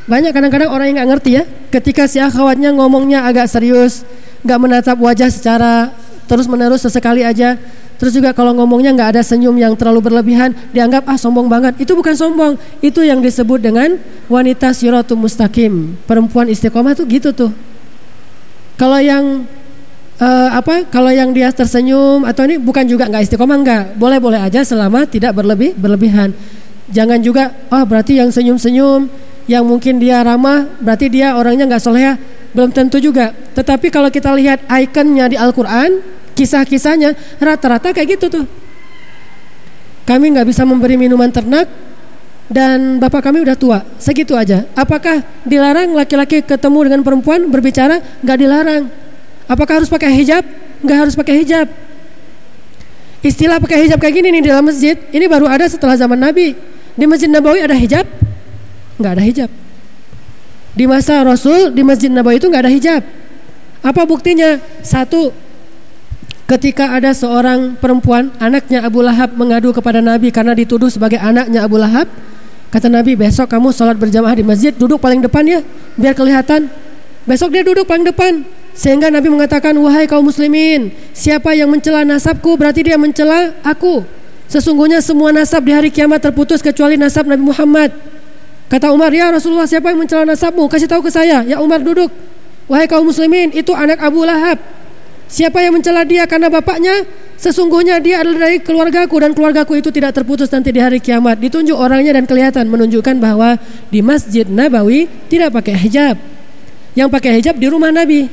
[0.06, 1.44] Banyak kadang-kadang orang yang nggak ngerti ya.
[1.74, 4.06] Ketika si akhwatnya ngomongnya agak serius,
[4.46, 5.90] nggak menatap wajah secara
[6.30, 7.58] terus menerus sesekali aja,
[8.02, 11.78] Terus juga kalau ngomongnya nggak ada senyum yang terlalu berlebihan, dianggap ah sombong banget.
[11.86, 13.94] Itu bukan sombong, itu yang disebut dengan
[14.26, 15.94] wanita siratul mustaqim.
[16.02, 17.54] Perempuan istiqomah tuh gitu tuh.
[18.74, 19.46] Kalau yang
[20.18, 20.82] uh, apa?
[20.90, 25.38] Kalau yang dia tersenyum atau ini bukan juga nggak istiqomah nggak, boleh-boleh aja selama tidak
[25.38, 26.34] berlebih berlebihan.
[26.92, 29.08] Jangan juga, oh berarti yang senyum-senyum,
[29.48, 32.14] yang mungkin dia ramah, berarti dia orangnya nggak soleh
[32.52, 33.32] belum tentu juga.
[33.32, 36.04] Tetapi kalau kita lihat ikonnya di Al-Quran,
[36.36, 38.44] kisah-kisahnya rata-rata kayak gitu tuh.
[40.04, 41.64] Kami nggak bisa memberi minuman ternak
[42.52, 44.68] dan bapak kami udah tua, segitu aja.
[44.76, 48.04] Apakah dilarang laki-laki ketemu dengan perempuan berbicara?
[48.20, 48.82] Nggak dilarang.
[49.48, 50.44] Apakah harus pakai hijab?
[50.84, 51.66] Nggak harus pakai hijab.
[53.22, 56.71] Istilah pakai hijab kayak gini nih dalam masjid, ini baru ada setelah zaman Nabi.
[56.92, 58.04] Di Masjid Nabawi ada hijab?
[59.00, 59.50] Nggak ada hijab.
[60.72, 63.02] Di masa Rasul di Masjid Nabawi itu nggak ada hijab.
[63.82, 64.62] Apa buktinya?
[64.80, 65.34] Satu,
[66.52, 71.80] Ketika ada seorang perempuan, anaknya Abu Lahab mengadu kepada Nabi karena dituduh sebagai anaknya Abu
[71.80, 72.04] Lahab,
[72.68, 75.64] kata Nabi, besok kamu sholat berjamaah di masjid, duduk paling depan ya,
[75.96, 76.68] biar kelihatan.
[77.24, 78.44] Besok dia duduk paling depan,
[78.76, 84.04] sehingga Nabi mengatakan, wahai kaum muslimin, siapa yang mencela nasabku berarti dia mencela aku.
[84.52, 87.88] Sesungguhnya semua nasab di hari kiamat terputus kecuali nasab Nabi Muhammad.
[88.68, 90.68] Kata Umar, ya Rasulullah siapa yang mencela nasabmu?
[90.68, 91.40] Kasih tahu ke saya.
[91.40, 92.12] Ya Umar duduk.
[92.68, 94.60] Wahai kaum muslimin, itu anak Abu Lahab.
[95.24, 96.92] Siapa yang mencela dia karena bapaknya,
[97.40, 101.40] sesungguhnya dia adalah dari keluargaku dan keluargaku itu tidak terputus nanti di hari kiamat.
[101.40, 103.56] Ditunjuk orangnya dan kelihatan menunjukkan bahwa
[103.88, 106.20] di Masjid Nabawi tidak pakai hijab.
[106.92, 108.28] Yang pakai hijab di rumah Nabi.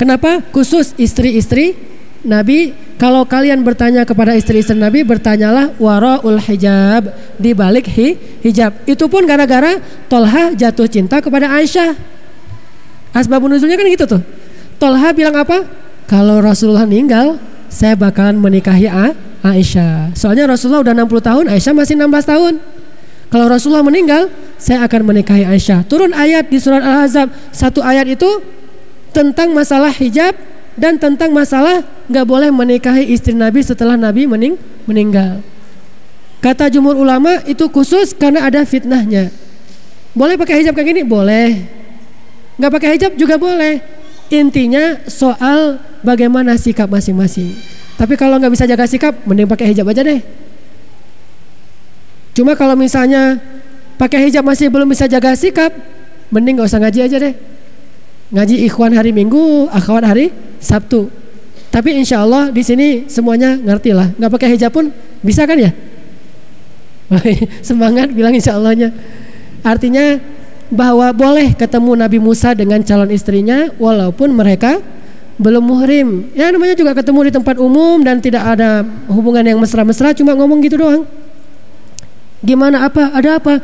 [0.00, 0.40] Kenapa?
[0.48, 1.76] Khusus istri-istri
[2.24, 2.81] Nabi.
[3.00, 8.14] Kalau kalian bertanya kepada istri-istri Nabi, bertanyalah waraul hijab di balik hi,
[8.46, 8.86] hijab.
[8.86, 11.98] Itu pun gara-gara Tolha jatuh cinta kepada Aisyah.
[13.12, 14.22] Asbabun nuzulnya kan gitu tuh.
[14.78, 15.82] Tolha bilang apa?
[16.12, 17.40] kalau Rasulullah meninggal,
[17.72, 20.12] saya bakalan menikahi A Aisyah.
[20.12, 22.52] Soalnya Rasulullah udah 60 tahun, Aisyah masih 16 tahun.
[23.32, 24.28] Kalau Rasulullah meninggal,
[24.60, 25.88] saya akan menikahi Aisyah.
[25.88, 27.32] Turun ayat di surat Al-Ahzab.
[27.48, 28.28] Satu ayat itu
[29.16, 30.36] tentang masalah hijab
[30.74, 34.56] dan tentang masalah nggak boleh menikahi istri Nabi setelah Nabi mening
[34.88, 35.44] meninggal.
[36.42, 39.30] Kata jumhur ulama itu khusus karena ada fitnahnya.
[40.12, 41.02] Boleh pakai hijab kayak gini?
[41.06, 41.62] Boleh.
[42.58, 43.78] Nggak pakai hijab juga boleh.
[44.32, 47.52] Intinya soal bagaimana sikap masing-masing.
[48.00, 50.20] Tapi kalau nggak bisa jaga sikap, mending pakai hijab aja deh.
[52.32, 53.38] Cuma kalau misalnya
[54.00, 55.70] pakai hijab masih belum bisa jaga sikap,
[56.32, 57.34] mending nggak usah ngaji aja deh.
[58.32, 61.12] Ngaji ikhwan hari Minggu, akhwat hari Sabtu.
[61.72, 64.12] Tapi insya Allah di sini semuanya ngerti lah.
[64.16, 64.88] Nggak pakai hijab pun
[65.20, 65.72] bisa kan ya?
[67.66, 68.92] Semangat bilang insya Allahnya.
[69.60, 70.16] Artinya
[70.72, 74.80] bahwa boleh ketemu Nabi Musa dengan calon istrinya walaupun mereka
[75.36, 76.08] belum muhrim.
[76.32, 80.64] Ya namanya juga ketemu di tempat umum dan tidak ada hubungan yang mesra-mesra, cuma ngomong
[80.64, 81.04] gitu doang.
[82.42, 83.12] Gimana apa?
[83.12, 83.60] Ada apa?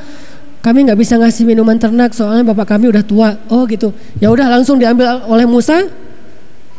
[0.69, 3.41] Kami nggak bisa ngasih minuman ternak soalnya bapak kami udah tua.
[3.49, 3.89] Oh gitu.
[4.21, 5.89] Ya udah langsung diambil oleh Musa,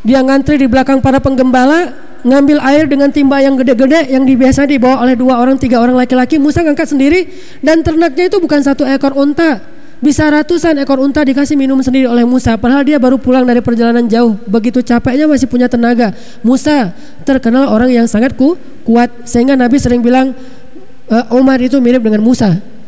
[0.05, 5.01] Dia ngantri di belakang para penggembala, ngambil air dengan timba yang gede-gede yang biasa dibawa
[5.01, 6.37] oleh dua orang, tiga orang laki-laki.
[6.37, 7.33] Musa ngangkat sendiri
[7.65, 9.57] dan ternaknya itu bukan satu ekor unta,
[9.99, 12.55] bisa ratusan ekor unta dikasih minum sendiri oleh Musa.
[12.55, 14.39] Padahal dia baru pulang dari perjalanan jauh.
[14.47, 16.15] Begitu capeknya masih punya tenaga.
[16.45, 16.95] Musa
[17.27, 18.55] terkenal orang yang sangat ku,
[18.87, 19.11] kuat.
[19.27, 20.31] Sehingga Nabi sering bilang
[21.11, 22.78] uh, Umar itu mirip dengan Musa.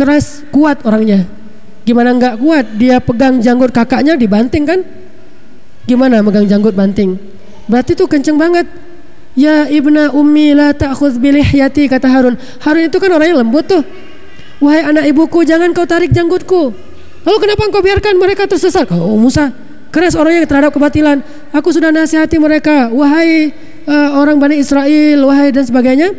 [0.00, 1.28] Keras, kuat orangnya.
[1.84, 2.64] Gimana nggak kuat?
[2.80, 4.80] Dia pegang janggut kakaknya dibanting kan?
[5.84, 7.20] Gimana megang janggut banting?
[7.68, 8.64] Berarti itu kenceng banget.
[9.36, 12.40] Ya ibna ummi la ta'khudz bilihyati kata Harun.
[12.64, 13.84] Harun itu kan orangnya lembut tuh
[14.60, 16.68] Wahai anak ibuku, jangan kau tarik janggutku.
[17.24, 18.92] Lalu kenapa engkau biarkan mereka tersesat?
[18.92, 19.48] Oh Musa,
[19.88, 21.24] keras orangnya terhadap kebatilan.
[21.48, 23.56] Aku sudah nasihati mereka, wahai
[23.88, 26.12] uh, orang Bani Israel, wahai dan sebagainya.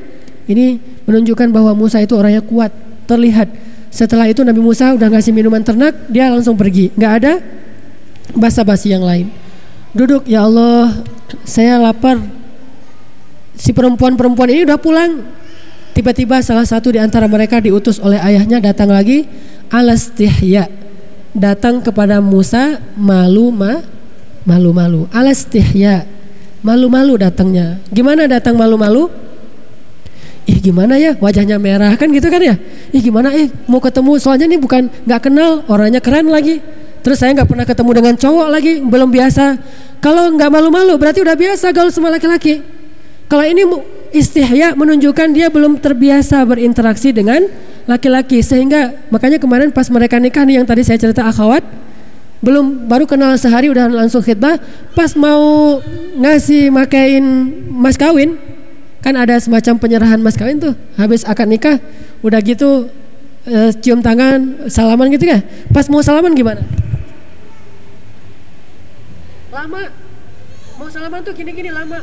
[0.50, 2.74] Ini menunjukkan bahwa Musa itu orangnya kuat,
[3.06, 3.46] terlihat.
[3.92, 6.90] Setelah itu Nabi Musa udah ngasih minuman ternak, dia langsung pergi.
[6.96, 7.34] Nggak ada
[8.34, 9.28] basa-basi yang lain.
[9.92, 11.04] Duduk, ya Allah,
[11.44, 12.18] saya lapar.
[13.60, 15.22] Si perempuan-perempuan ini udah pulang,
[15.92, 19.28] Tiba-tiba salah satu di antara mereka diutus oleh ayahnya datang lagi
[19.68, 20.72] alastihya.
[21.36, 23.84] Datang kepada Musa malu ma
[24.48, 25.08] malu-malu.
[25.12, 26.08] Alastihya.
[26.64, 27.84] Malu-malu datangnya.
[27.92, 29.12] Gimana datang malu-malu?
[30.50, 32.56] Ih gimana ya wajahnya merah kan gitu kan ya?
[32.90, 36.62] Ih gimana eh mau ketemu soalnya ini bukan nggak kenal orangnya keren lagi.
[37.02, 39.58] Terus saya nggak pernah ketemu dengan cowok lagi belum biasa.
[40.02, 42.62] Kalau nggak malu-malu berarti udah biasa gaul sama laki-laki.
[43.30, 43.64] Kalau ini
[44.12, 47.48] istihya menunjukkan dia belum terbiasa berinteraksi dengan
[47.88, 51.64] laki-laki sehingga makanya kemarin pas mereka nikah nih yang tadi saya cerita akhwat
[52.42, 54.58] belum baru kenal sehari udah langsung khidbah
[54.98, 55.78] pas mau
[56.18, 57.24] ngasih makain
[57.70, 58.36] mas kawin
[59.02, 60.74] kan ada semacam penyerahan mas kawin tuh.
[60.96, 61.82] Habis akad nikah
[62.22, 62.88] udah gitu
[63.46, 65.42] e, cium tangan salaman gitu ya?
[65.74, 66.62] Pas mau salaman gimana?
[69.52, 69.90] Lama.
[70.78, 72.00] Mau salaman tuh gini-gini lama.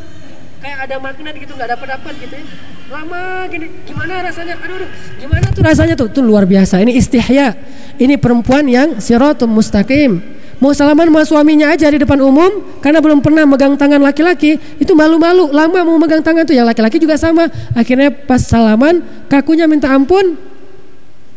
[0.59, 2.45] Kayak ada magnet gitu nggak dapat dapat gitu ya.
[2.91, 3.67] Lama gini.
[3.87, 4.55] Gimana rasanya?
[4.59, 4.91] Aduh, aduh.
[5.23, 6.09] Gimana tuh rasanya tuh?
[6.11, 6.83] Tuh luar biasa.
[6.83, 7.55] Ini istihya.
[7.99, 13.23] Ini perempuan yang siratum mustaqim mau salaman sama suaminya aja di depan umum karena belum
[13.23, 15.51] pernah megang tangan laki-laki itu malu-malu.
[15.55, 17.47] Lama mau megang tangan tuh yang laki-laki juga sama.
[17.75, 20.35] Akhirnya pas salaman kakunya minta ampun.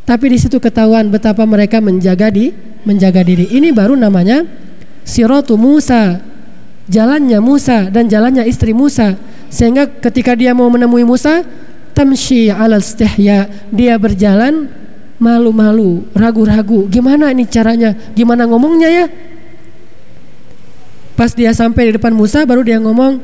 [0.05, 2.51] Tapi di situ ketahuan betapa mereka menjaga di
[2.83, 3.47] menjaga diri.
[3.47, 4.43] Ini baru namanya
[5.05, 6.19] siratu Musa.
[6.91, 9.15] Jalannya Musa dan jalannya istri Musa.
[9.47, 11.45] Sehingga ketika dia mau menemui Musa
[11.93, 14.80] tamshi alal istihya dia berjalan
[15.21, 19.05] malu-malu ragu-ragu gimana ini caranya gimana ngomongnya ya
[21.13, 23.21] pas dia sampai di depan Musa baru dia ngomong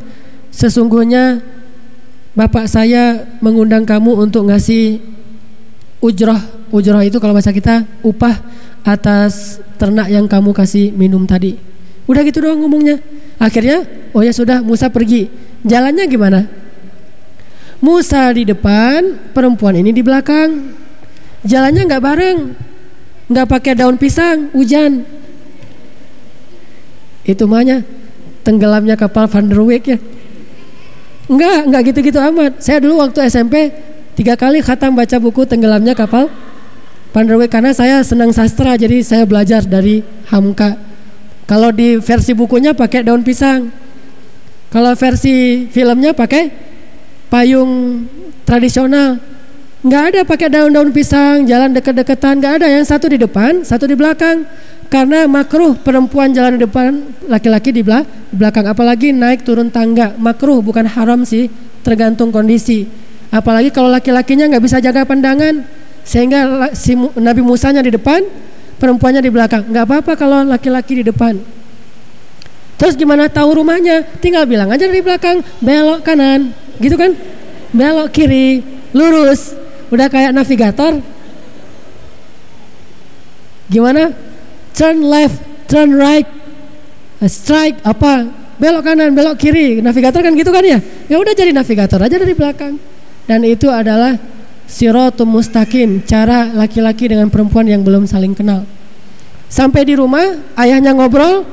[0.54, 1.42] sesungguhnya
[2.38, 5.02] bapak saya mengundang kamu untuk ngasih
[5.98, 8.38] ujroh ujroh itu kalau bahasa kita upah
[8.86, 11.58] atas ternak yang kamu kasih minum tadi
[12.06, 13.02] udah gitu doang ngomongnya
[13.38, 13.86] Akhirnya,
[14.18, 15.30] oh ya sudah Musa pergi.
[15.62, 16.50] Jalannya gimana?
[17.78, 20.74] Musa di depan, perempuan ini di belakang.
[21.46, 22.40] Jalannya nggak bareng,
[23.30, 25.06] nggak pakai daun pisang, hujan.
[27.28, 27.84] Itu mahnya
[28.48, 29.98] tenggelamnya kapal Van der Wijk ya.
[31.28, 32.64] Enggak, enggak gitu-gitu amat.
[32.64, 33.70] Saya dulu waktu SMP
[34.16, 36.32] tiga kali khatam baca buku tenggelamnya kapal
[37.12, 40.88] Van der Wijk karena saya senang sastra jadi saya belajar dari Hamka
[41.48, 43.72] kalau di versi bukunya pakai daun pisang.
[44.68, 46.52] Kalau versi filmnya pakai
[47.32, 48.04] payung
[48.44, 49.16] tradisional.
[49.88, 52.68] Nggak ada pakai daun-daun pisang, jalan deket-deketan, nggak ada.
[52.68, 54.44] Yang satu di depan, satu di belakang.
[54.92, 57.88] Karena makruh perempuan jalan di depan, laki-laki di
[58.36, 58.68] belakang.
[58.68, 61.48] Apalagi naik turun tangga, makruh bukan haram sih,
[61.88, 62.84] tergantung kondisi.
[63.32, 65.64] Apalagi kalau laki-lakinya nggak bisa jaga pandangan,
[66.04, 68.28] sehingga si Nabi Musanya di depan,
[68.84, 69.72] perempuannya di belakang.
[69.72, 71.40] Nggak apa-apa kalau laki-laki di depan.
[72.76, 74.04] Terus gimana tahu rumahnya?
[74.20, 76.52] Tinggal bilang aja dari belakang, belok kanan,
[76.84, 77.16] gitu kan?
[77.72, 79.64] Belok kiri, lurus.
[79.88, 81.00] Udah kayak navigator.
[83.68, 84.16] Gimana?
[84.78, 86.28] Turn left, turn right,
[87.26, 88.30] strike apa?
[88.58, 89.82] Belok kanan, belok kiri.
[89.82, 90.80] Navigator kan gitu kan ya?
[91.10, 92.78] Ya udah jadi navigator aja dari belakang.
[93.28, 94.16] Dan itu adalah
[94.68, 98.68] Sirotum mustaqim, cara laki-laki dengan perempuan yang belum saling kenal.
[99.48, 101.48] Sampai di rumah, ayahnya ngobrol,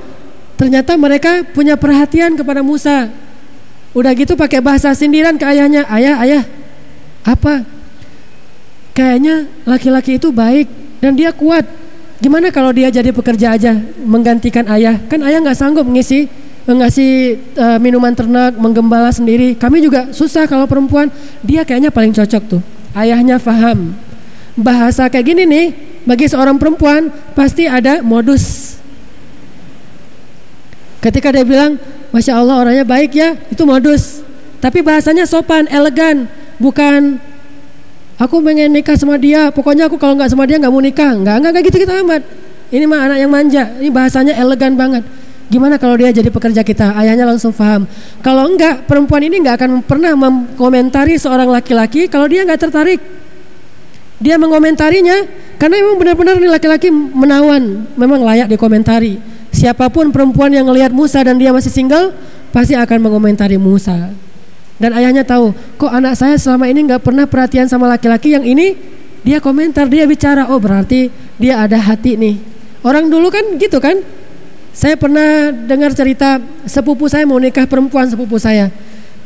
[0.58, 3.06] ternyata mereka punya perhatian kepada Musa.
[3.94, 6.42] Udah gitu pakai bahasa sindiran ke ayahnya, ayah, ayah,
[7.22, 7.62] apa?
[8.94, 10.70] Kayaknya laki-laki itu baik
[11.02, 11.66] dan dia kuat.
[12.22, 13.74] Gimana kalau dia jadi pekerja aja
[14.06, 14.96] menggantikan ayah?
[15.10, 16.30] Kan ayah nggak sanggup ngisi
[16.64, 19.58] ngasih uh, minuman ternak, menggembala sendiri.
[19.58, 21.10] Kami juga susah kalau perempuan.
[21.42, 22.62] Dia kayaknya paling cocok tuh
[22.94, 23.92] ayahnya faham.
[24.54, 25.66] Bahasa kayak gini nih,
[26.06, 28.78] bagi seorang perempuan pasti ada modus.
[31.02, 31.76] Ketika dia bilang,
[32.14, 34.22] Masya Allah orangnya baik ya, itu modus.
[34.62, 37.20] Tapi bahasanya sopan, elegan, bukan
[38.18, 41.12] aku pengen nikah sama dia, pokoknya aku kalau nggak sama dia nggak mau nikah.
[41.14, 42.22] Nggak, nggak kayak gitu-gitu amat.
[42.74, 45.04] Ini mah anak yang manja, ini bahasanya elegan banget.
[45.52, 46.96] Gimana kalau dia jadi pekerja kita?
[46.96, 47.84] Ayahnya langsung paham.
[48.24, 53.00] Kalau enggak, perempuan ini nggak akan pernah mengomentari seorang laki-laki kalau dia nggak tertarik.
[54.18, 55.28] Dia mengomentarinya
[55.60, 59.20] karena memang benar-benar laki-laki menawan, memang layak dikomentari.
[59.54, 62.16] Siapa pun perempuan yang melihat Musa dan dia masih single
[62.50, 64.10] pasti akan mengomentari Musa.
[64.74, 68.74] Dan ayahnya tahu, kok anak saya selama ini nggak pernah perhatian sama laki-laki yang ini
[69.24, 71.08] dia komentar, dia bicara, oh berarti
[71.38, 72.36] dia ada hati nih.
[72.84, 74.02] Orang dulu kan gitu kan.
[74.74, 78.68] Saya pernah dengar cerita sepupu saya mau nikah perempuan sepupu saya.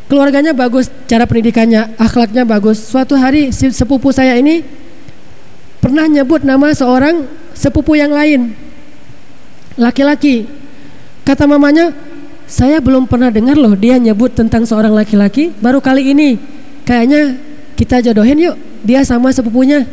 [0.06, 2.84] Keluarganya bagus, cara pendidikannya, akhlaknya bagus.
[2.84, 4.60] Suatu hari si sepupu saya ini
[5.80, 7.24] pernah nyebut nama seorang
[7.56, 8.52] sepupu yang lain
[9.80, 10.44] laki-laki.
[11.24, 11.92] Kata mamanya,
[12.48, 15.52] saya belum pernah dengar loh dia nyebut tentang seorang laki-laki.
[15.60, 16.40] Baru kali ini,
[16.88, 17.36] kayaknya
[17.76, 19.84] kita jodohin yuk dia sama sepupunya.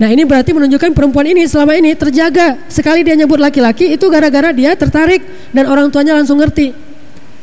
[0.00, 2.56] Nah ini berarti menunjukkan perempuan ini selama ini terjaga.
[2.70, 5.20] Sekali dia nyebut laki-laki itu gara-gara dia tertarik
[5.52, 6.72] dan orang tuanya langsung ngerti.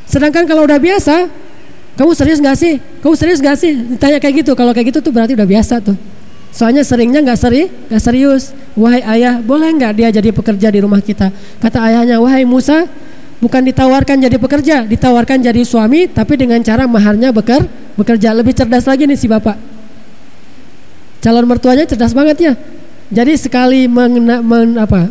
[0.08, 1.28] Sedangkan kalau udah biasa,
[2.00, 2.80] kamu serius gak sih?
[3.04, 3.76] Kamu serius gak sih?
[3.94, 4.58] Ditanya kayak gitu.
[4.58, 6.00] Kalau kayak gitu tuh berarti udah biasa tuh.
[6.50, 8.56] Soalnya seringnya nggak seri, nggak serius.
[8.74, 11.30] Wahai ayah, boleh nggak dia jadi pekerja di rumah kita?
[11.62, 12.90] Kata ayahnya, wahai Musa,
[13.38, 17.66] bukan ditawarkan jadi pekerja, ditawarkan jadi suami, tapi dengan cara maharnya beker,
[17.98, 18.34] bekerja.
[18.34, 19.58] Lebih cerdas lagi nih si bapak.
[21.22, 22.54] Calon mertuanya cerdas banget ya.
[23.08, 25.08] Jadi sekali mengena, men, apa,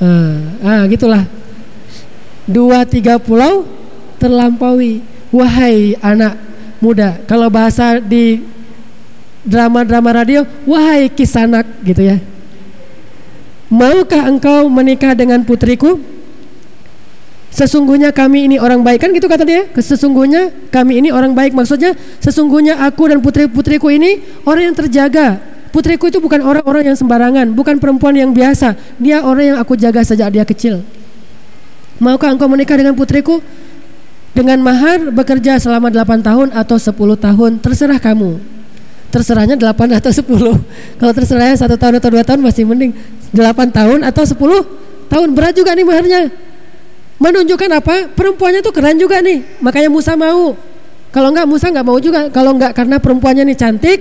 [0.00, 1.28] ah, ah gitulah.
[2.48, 3.68] Dua tiga pulau
[4.18, 5.04] terlampaui.
[5.32, 6.36] Wahai anak
[6.76, 8.44] muda, kalau bahasa di
[9.48, 12.20] drama-drama radio, wahai kisanak gitu ya.
[13.72, 15.96] Maukah engkau menikah dengan putriku?
[17.52, 19.68] Sesungguhnya kami ini orang baik kan gitu kata dia.
[19.76, 25.36] Sesungguhnya kami ini orang baik maksudnya sesungguhnya aku dan putri-putriku ini orang yang terjaga.
[25.68, 28.76] Putriku itu bukan orang-orang yang sembarangan, bukan perempuan yang biasa.
[28.96, 30.80] Dia orang yang aku jaga sejak dia kecil.
[32.00, 33.44] Maukah engkau menikah dengan putriku?
[34.32, 38.40] Dengan mahar bekerja selama 8 tahun atau 10 tahun, terserah kamu
[39.12, 40.24] terserahnya 8 atau 10
[40.96, 42.96] kalau terserahnya satu tahun atau dua tahun masih mending
[43.36, 46.32] 8 tahun atau 10 tahun berat juga nih maharnya
[47.22, 48.10] menunjukkan apa?
[48.10, 49.62] Perempuannya tuh keren juga nih.
[49.62, 50.58] Makanya Musa mau.
[51.14, 52.26] Kalau enggak Musa enggak mau juga.
[52.34, 54.00] Kalau enggak karena perempuannya nih cantik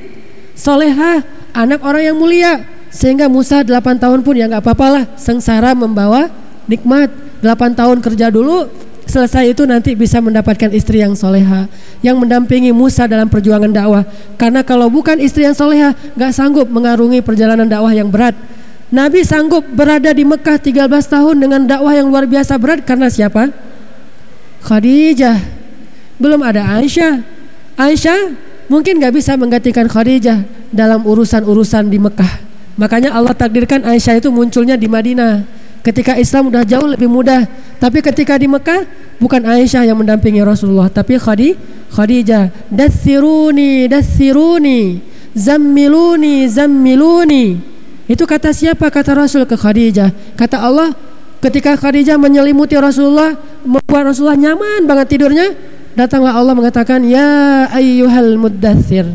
[0.58, 1.22] soleha
[1.54, 2.66] anak orang yang mulia.
[2.92, 5.04] Sehingga Musa 8 tahun pun ya enggak apa-apa lah.
[5.16, 6.34] Sengsara membawa
[6.66, 7.14] nikmat.
[7.46, 8.70] 8 tahun kerja dulu
[9.10, 11.66] selesai itu nanti bisa mendapatkan istri yang soleha
[12.06, 14.06] yang mendampingi Musa dalam perjuangan dakwah.
[14.38, 18.38] Karena kalau bukan istri yang soleha gak sanggup mengarungi perjalanan dakwah yang berat
[18.92, 23.48] Nabi sanggup berada di Mekah 13 tahun dengan dakwah yang luar biasa berat karena siapa?
[24.62, 25.42] Khadijah
[26.22, 27.26] belum ada Aisyah
[27.82, 28.36] Aisyah
[28.70, 32.46] mungkin gak bisa menggantikan Khadijah dalam urusan-urusan di Mekah
[32.78, 37.50] makanya Allah takdirkan Aisyah itu munculnya di Madinah Ketika Islam sudah jauh lebih mudah.
[37.82, 38.86] Tapi ketika di Mekah
[39.18, 41.58] bukan Aisyah yang mendampingi Rasulullah, tapi Khadi,
[41.90, 42.54] Khadijah.
[42.70, 45.02] Dathiruni, dathiruni,
[45.34, 47.71] zammiluni, zammiluni.
[48.12, 48.92] Itu kata siapa?
[48.92, 50.36] Kata Rasul ke Khadijah.
[50.36, 50.92] Kata Allah,
[51.40, 55.56] ketika Khadijah menyelimuti Rasulullah, membuat Rasulullah nyaman banget tidurnya,
[55.96, 59.08] datanglah Allah mengatakan, "Ya ayyuhal muddathir."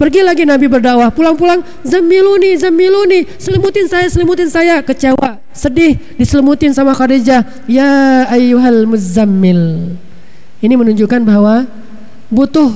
[0.00, 6.96] Pergi lagi Nabi berdakwah, pulang-pulang zamiluni, zamiluni, selimutin saya, selimutin saya, kecewa, sedih, diselimutin sama
[6.96, 9.92] Khadijah, ya ayyuhal muzammil.
[10.64, 11.68] Ini menunjukkan bahwa
[12.32, 12.72] butuh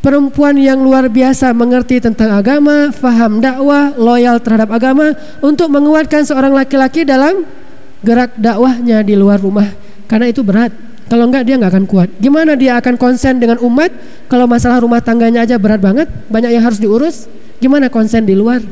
[0.00, 5.12] perempuan yang luar biasa mengerti tentang agama, faham dakwah, loyal terhadap agama
[5.44, 7.44] untuk menguatkan seorang laki-laki dalam
[8.00, 9.68] gerak dakwahnya di luar rumah.
[10.08, 10.72] Karena itu berat.
[11.10, 12.08] Kalau enggak dia enggak akan kuat.
[12.22, 13.90] Gimana dia akan konsen dengan umat
[14.30, 17.28] kalau masalah rumah tangganya aja berat banget, banyak yang harus diurus.
[17.60, 18.62] Gimana konsen di luar?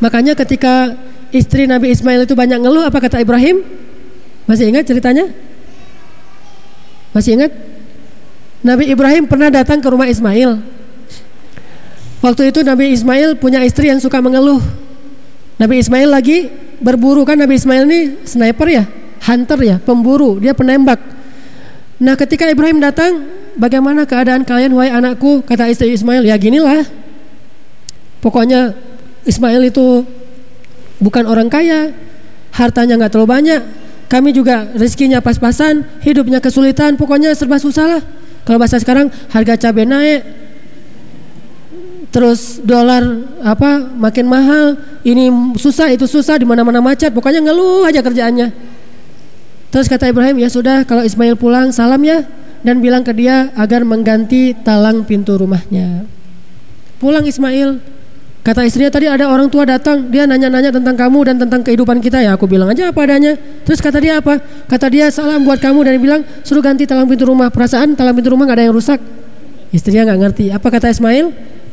[0.00, 0.94] Makanya ketika
[1.34, 3.60] istri Nabi Ismail itu banyak ngeluh, apa kata Ibrahim?
[4.48, 5.28] Masih ingat ceritanya?
[7.12, 7.69] Masih ingat?
[8.60, 10.60] Nabi Ibrahim pernah datang ke rumah Ismail.
[12.20, 14.60] Waktu itu Nabi Ismail punya istri yang suka mengeluh.
[15.56, 18.84] Nabi Ismail lagi berburu kan Nabi Ismail ini sniper ya,
[19.24, 21.00] hunter ya, pemburu, dia penembak.
[22.00, 23.24] Nah, ketika Ibrahim datang,
[23.56, 25.44] bagaimana keadaan kalian wahai anakku?
[25.44, 26.84] Kata istri Ismail, ya ginilah.
[28.20, 28.76] Pokoknya
[29.24, 30.04] Ismail itu
[31.00, 31.92] bukan orang kaya,
[32.52, 33.62] hartanya nggak terlalu banyak.
[34.12, 38.02] Kami juga rezekinya pas-pasan, hidupnya kesulitan, pokoknya serba susah lah.
[38.44, 40.20] Kalau bahasa sekarang harga cabai naik,
[42.10, 43.02] terus dolar
[43.40, 44.74] apa makin mahal,
[45.06, 48.50] ini susah itu susah di mana-mana macet, pokoknya ngeluh aja kerjaannya.
[49.70, 52.26] Terus kata Ibrahim, ya sudah kalau Ismail pulang salam ya
[52.66, 56.04] dan bilang ke dia agar mengganti talang pintu rumahnya.
[56.98, 57.78] Pulang Ismail,
[58.40, 62.20] kata istrinya tadi ada orang tua datang, dia nanya-nanya tentang kamu dan tentang kehidupan kita
[62.20, 62.34] ya.
[62.34, 63.36] Aku bilang aja apa adanya.
[63.64, 64.40] Terus kata dia apa?
[64.68, 67.52] Kata dia salam buat kamu dan dia bilang suruh ganti talang pintu rumah.
[67.52, 68.98] Perasaan talang pintu rumah gak ada yang rusak.
[69.70, 70.44] Istrinya nggak ngerti.
[70.50, 71.30] Apa kata Ismail?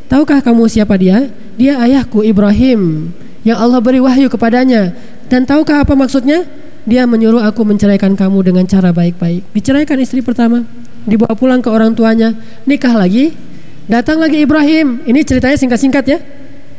[0.07, 1.27] Tahukah kamu siapa dia?
[1.57, 3.11] Dia ayahku Ibrahim
[3.41, 4.93] yang Allah beri wahyu kepadanya.
[5.27, 6.45] Dan tahukah apa maksudnya?
[6.87, 9.43] dia menyuruh aku menceraikan kamu dengan cara baik-baik.
[9.51, 10.63] Diceraikan istri pertama,
[11.03, 12.31] dibawa pulang ke orang tuanya,
[12.63, 13.35] nikah lagi,
[13.91, 15.03] datang lagi Ibrahim.
[15.03, 16.17] Ini ceritanya singkat-singkat ya.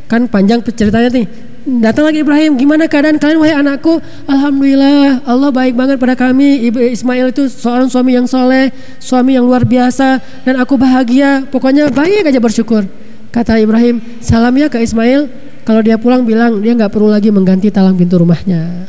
[0.09, 1.29] Kan panjang ceritanya nih.
[1.69, 4.01] Datang lagi Ibrahim, gimana keadaan kalian wahai anakku?
[4.25, 6.65] Alhamdulillah, Allah baik banget pada kami.
[6.65, 10.17] Ibu Ismail itu seorang suami yang soleh, suami yang luar biasa,
[10.49, 11.45] dan aku bahagia.
[11.53, 12.89] Pokoknya baik aja bersyukur.
[13.29, 15.29] Kata Ibrahim, salam ya ke Ismail.
[15.69, 18.89] Kalau dia pulang bilang dia nggak perlu lagi mengganti talang pintu rumahnya.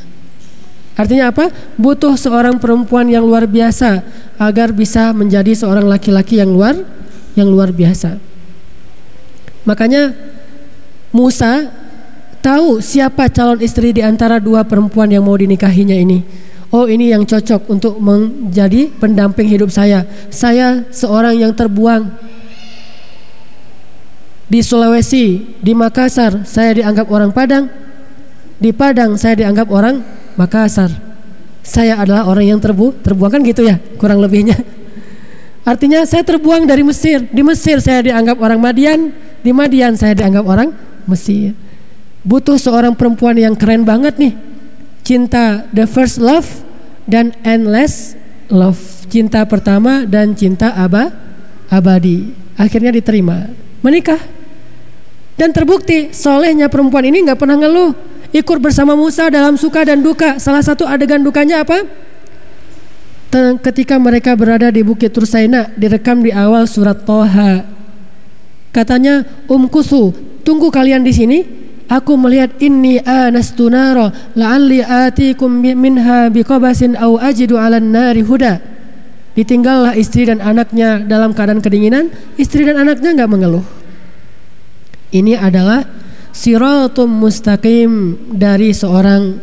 [0.95, 1.51] Artinya apa?
[1.75, 4.03] Butuh seorang perempuan yang luar biasa
[4.39, 6.79] agar bisa menjadi seorang laki-laki yang luar
[7.35, 8.15] yang luar biasa.
[9.67, 10.15] Makanya
[11.09, 11.73] Musa
[12.39, 16.21] tahu siapa calon istri di antara dua perempuan yang mau dinikahinya ini.
[16.69, 20.05] Oh ini yang cocok untuk menjadi pendamping hidup saya.
[20.29, 22.13] Saya seorang yang terbuang
[24.49, 27.65] di Sulawesi, di Makassar saya dianggap orang Padang,
[28.61, 30.05] di Padang saya dianggap orang
[30.37, 30.93] Makassar.
[31.65, 34.57] Saya adalah orang yang terbu terbuang kan gitu ya, kurang lebihnya.
[35.65, 37.29] Artinya saya terbuang dari Mesir.
[37.29, 40.69] Di Mesir saya dianggap orang Madian, di Madian saya dianggap orang
[41.09, 41.57] Mesir.
[42.21, 44.37] Butuh seorang perempuan yang keren banget nih.
[45.01, 46.45] Cinta the first love
[47.09, 48.13] dan endless
[48.53, 48.77] love.
[49.09, 51.09] Cinta pertama dan cinta aba
[51.73, 52.29] abadi.
[52.53, 53.49] Akhirnya diterima.
[53.81, 54.21] Menikah.
[55.39, 57.95] Dan terbukti solehnya perempuan ini nggak pernah ngeluh
[58.35, 60.37] ikut bersama Musa dalam suka dan duka.
[60.37, 61.87] Salah satu adegan dukanya apa?
[63.61, 67.61] Ketika mereka berada di Bukit Tursaina direkam di awal surat Toha.
[68.73, 71.39] Katanya, Um Kusu, tunggu kalian di sini.
[71.89, 78.61] Aku melihat ini anastu naro la'alli atikum minha biqabasin au ajidu 'alan nari huda.
[79.33, 83.65] Ditinggallah istri dan anaknya dalam keadaan kedinginan, istri dan anaknya nggak mengeluh.
[85.09, 85.81] Ini adalah
[86.29, 89.41] siratum mustaqim dari seorang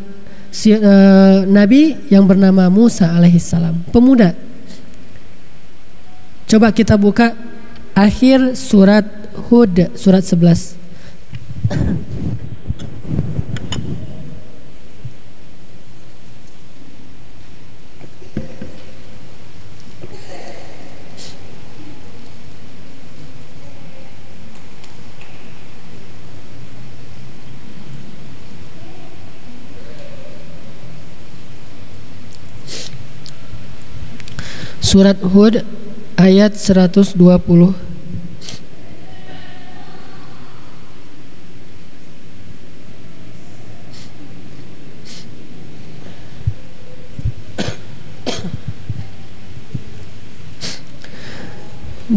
[0.55, 4.39] si, uh, nabi yang bernama Musa alaihissalam, pemuda.
[6.47, 7.35] Coba kita buka
[7.91, 9.03] akhir surat
[9.51, 10.86] Hud surat 11.
[34.97, 35.61] Surat Hud
[36.17, 37.86] ayat 120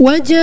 [0.00, 0.36] وجاءك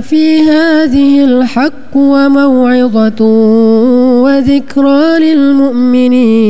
[0.00, 3.24] في هذه الحق وموعظة
[4.22, 6.48] وذكرى للمؤمنين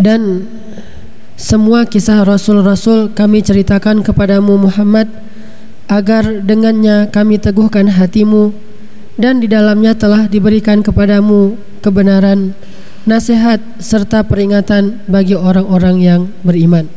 [0.00, 0.48] dan
[1.36, 5.12] semua kisah rasul-rasul kami ceritakan kepadamu Muhammad
[5.85, 8.53] agar dengannya kami teguhkan hatimu
[9.15, 12.57] dan di dalamnya telah diberikan kepadamu kebenaran
[13.05, 16.89] nasihat serta peringatan bagi orang-orang yang beriman.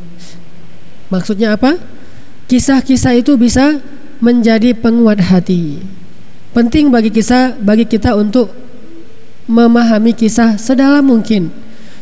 [1.13, 1.77] Maksudnya apa?
[2.49, 3.77] Kisah-kisah itu bisa
[4.19, 5.79] menjadi penguat hati.
[6.49, 8.49] Penting bagi kisah bagi kita untuk
[9.45, 11.53] memahami kisah sedalam mungkin.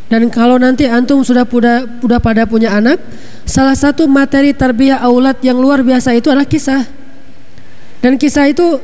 [0.08, 2.96] Dan kalau nanti antum sudah sudah, sudah pada punya anak,
[3.44, 6.88] salah satu materi tarbiyah aulat yang luar biasa itu adalah kisah.
[8.00, 8.80] Dan kisah itu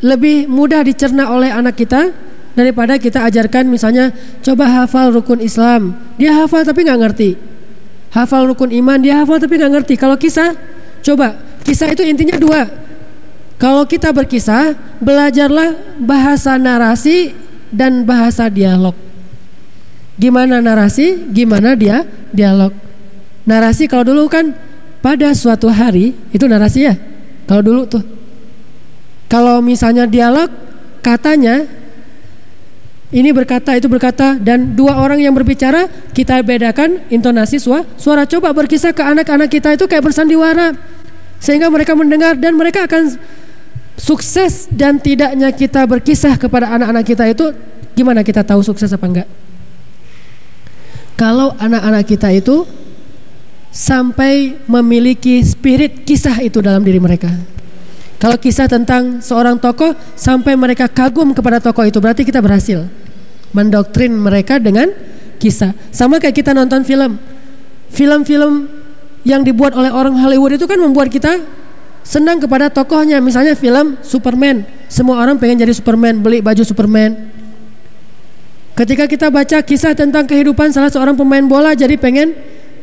[0.00, 2.14] lebih mudah dicerna oleh anak kita
[2.54, 4.14] daripada kita ajarkan misalnya
[4.46, 5.98] coba hafal rukun Islam.
[6.14, 7.30] Dia hafal tapi nggak ngerti.
[8.14, 9.94] Hafal rukun iman dia hafal tapi nggak ngerti.
[9.98, 10.54] Kalau kisah,
[11.02, 11.34] coba
[11.66, 12.62] kisah itu intinya dua.
[13.58, 17.36] Kalau kita berkisah, belajarlah bahasa narasi
[17.68, 19.09] dan bahasa dialog.
[20.20, 22.76] Gimana narasi, gimana dia dialog.
[23.48, 24.52] Narasi kalau dulu kan
[25.00, 26.94] pada suatu hari itu narasi ya.
[27.48, 28.04] Kalau dulu tuh.
[29.32, 30.52] Kalau misalnya dialog
[31.00, 31.64] katanya
[33.10, 38.54] ini berkata itu berkata dan dua orang yang berbicara kita bedakan intonasi suara suara coba
[38.54, 40.76] berkisah ke anak-anak kita itu kayak bersandiwara
[41.42, 43.18] sehingga mereka mendengar dan mereka akan
[43.98, 47.50] sukses dan tidaknya kita berkisah kepada anak-anak kita itu
[47.98, 49.28] gimana kita tahu sukses apa enggak?
[51.20, 52.64] Kalau anak-anak kita itu
[53.68, 57.28] sampai memiliki spirit kisah itu dalam diri mereka.
[58.16, 62.88] Kalau kisah tentang seorang tokoh sampai mereka kagum kepada tokoh itu berarti kita berhasil
[63.52, 64.88] mendoktrin mereka dengan
[65.36, 65.76] kisah.
[65.92, 67.20] Sama kayak kita nonton film.
[67.92, 68.70] Film-film
[69.20, 71.36] yang dibuat oleh orang Hollywood itu kan membuat kita
[72.00, 73.20] senang kepada tokohnya.
[73.20, 77.29] Misalnya film Superman, semua orang pengen jadi Superman, beli baju Superman.
[78.80, 82.32] Ketika kita baca kisah tentang kehidupan salah seorang pemain bola, jadi pengen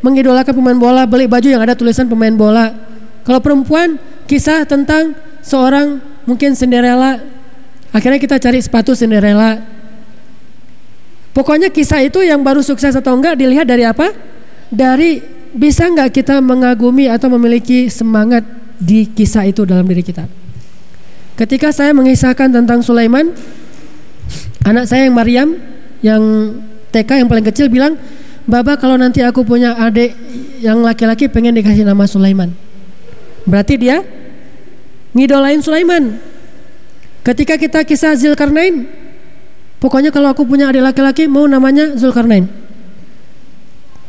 [0.05, 2.69] mengidolakan pemain bola, beli baju yang ada tulisan pemain bola.
[3.25, 3.97] Kalau perempuan,
[4.29, 5.97] kisah tentang seorang
[6.29, 7.17] mungkin Cinderella,
[7.89, 9.57] akhirnya kita cari sepatu Cinderella.
[11.33, 14.13] Pokoknya kisah itu yang baru sukses atau enggak dilihat dari apa?
[14.69, 15.17] Dari
[15.49, 18.45] bisa enggak kita mengagumi atau memiliki semangat
[18.77, 20.29] di kisah itu dalam diri kita.
[21.41, 23.33] Ketika saya mengisahkan tentang Sulaiman,
[24.61, 26.21] anak saya yang Maryam yang
[26.93, 27.97] TK yang paling kecil bilang,
[28.45, 30.13] "Baba, kalau nanti aku punya adik
[30.61, 32.53] yang laki-laki pengen dikasih nama Sulaiman."
[33.47, 34.03] Berarti dia
[35.15, 36.19] ngidolain Sulaiman.
[37.23, 38.87] Ketika kita kisah Zulkarnain,
[39.83, 42.47] pokoknya kalau aku punya adik laki-laki mau namanya Zulkarnain.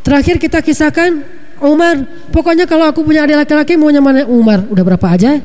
[0.06, 1.20] Terakhir kita kisahkan
[1.58, 5.42] Umar, pokoknya kalau aku punya adik laki-laki maunya mana Umar, udah berapa aja?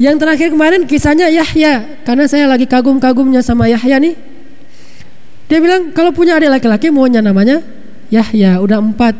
[0.00, 4.33] Yang terakhir kemarin kisahnya Yahya, karena saya lagi kagum-kagumnya sama Yahya nih.
[5.54, 7.62] Dia bilang kalau punya adik laki-laki maunya namanya
[8.10, 9.14] Yahya, udah empat.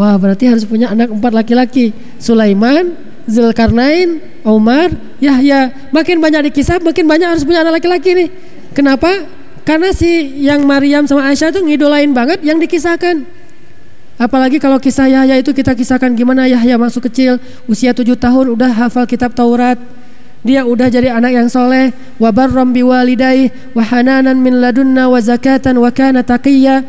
[0.00, 1.92] Wah berarti harus punya anak empat laki-laki.
[2.16, 2.96] Sulaiman,
[3.28, 4.88] Zulkarnain, Umar,
[5.20, 5.92] Yahya.
[5.92, 8.28] Makin banyak dikisah, makin banyak harus punya anak laki-laki nih.
[8.72, 9.28] Kenapa?
[9.68, 10.08] Karena si
[10.48, 13.28] yang Maryam sama Aisyah tuh ngidolain banget yang dikisahkan.
[14.16, 17.36] Apalagi kalau kisah Yahya itu kita kisahkan gimana Yahya masuk kecil
[17.68, 19.76] usia tujuh tahun udah hafal kitab Taurat.
[20.42, 25.78] Dia udah jadi anak yang soleh, wa barram biwalidayhi wa hananan min ladunna wa zakatan
[25.78, 26.82] wa kana taqiyya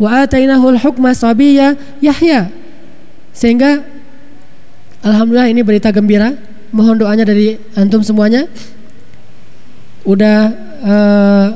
[0.00, 2.48] wa atainahu al-hukma sabiyya Yahya.
[3.36, 3.84] Sehingga
[5.04, 6.32] alhamdulillah ini berita gembira.
[6.72, 8.48] Mohon doanya dari antum semuanya.
[10.08, 10.38] Udah
[10.80, 11.46] uh,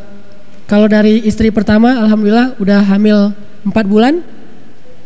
[0.68, 3.32] kalau dari istri pertama alhamdulillah udah hamil
[3.64, 4.20] 4 bulan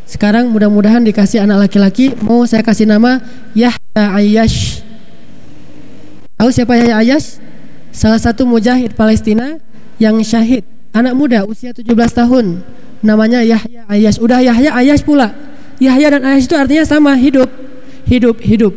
[0.05, 2.13] sekarang mudah-mudahan dikasih anak laki-laki.
[2.21, 3.19] Mau saya kasih nama
[3.57, 4.85] Yahya Ayyash.
[6.39, 7.39] Siapa Yahya Ayyash?
[7.95, 9.59] Salah satu mujahid Palestina
[10.03, 10.67] yang syahid.
[10.95, 12.63] Anak muda usia 17 tahun.
[13.03, 14.19] Namanya Yahya Ayyash.
[14.19, 15.35] Udah Yahya Ayyash pula.
[15.83, 17.51] Yahya dan Ayyash itu artinya sama hidup.
[18.07, 18.75] Hidup, hidup.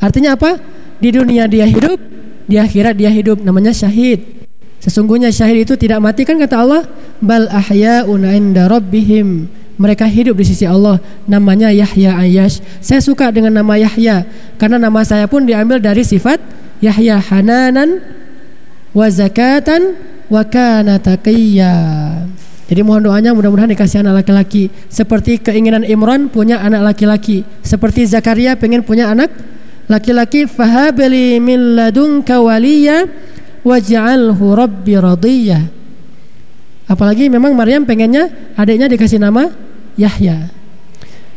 [0.00, 0.58] Artinya apa?
[1.00, 2.00] Di dunia dia hidup,
[2.48, 3.40] di akhirat dia hidup.
[3.44, 4.24] Namanya syahid.
[4.80, 6.82] Sesungguhnya syahid itu tidak mati kan kata Allah.
[7.20, 9.44] Bal ahya'un inda rabbihim
[9.80, 11.00] mereka hidup di sisi Allah.
[11.24, 12.60] Namanya Yahya Ayyash.
[12.84, 14.28] Saya suka dengan nama Yahya.
[14.60, 16.36] Karena nama saya pun diambil dari sifat
[16.84, 18.04] Yahya Hananan
[18.92, 19.96] wa zakatan
[20.28, 21.72] wa kana taqiyya.
[22.68, 24.68] Jadi mohon doanya mudah-mudahan dikasih anak laki-laki.
[24.92, 27.42] Seperti keinginan Imran punya anak laki-laki.
[27.64, 29.32] Seperti Zakaria pengen punya anak
[29.88, 30.44] laki-laki.
[30.44, 33.08] Fahabli min ladunka waliya
[33.64, 35.58] waj'alhu rabbi radiyya.
[36.84, 39.69] Apalagi memang Maryam pengennya adiknya dikasih nama
[40.00, 40.48] Yahya.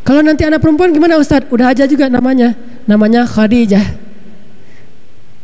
[0.03, 1.51] Kalau nanti anak perempuan gimana Ustadz?
[1.51, 2.55] Udah aja juga namanya.
[2.87, 3.83] Namanya Khadijah.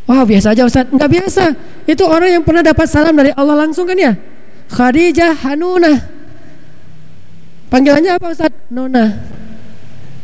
[0.08, 0.92] Wah biasa aja Ustadz.
[0.92, 1.44] Enggak biasa.
[1.88, 4.16] Itu orang yang pernah dapat salam dari Allah langsung kan ya?
[4.72, 5.94] Khadijah Hanuna.
[7.72, 8.68] Panggilannya apa Ustadz?
[8.72, 9.06] Nona.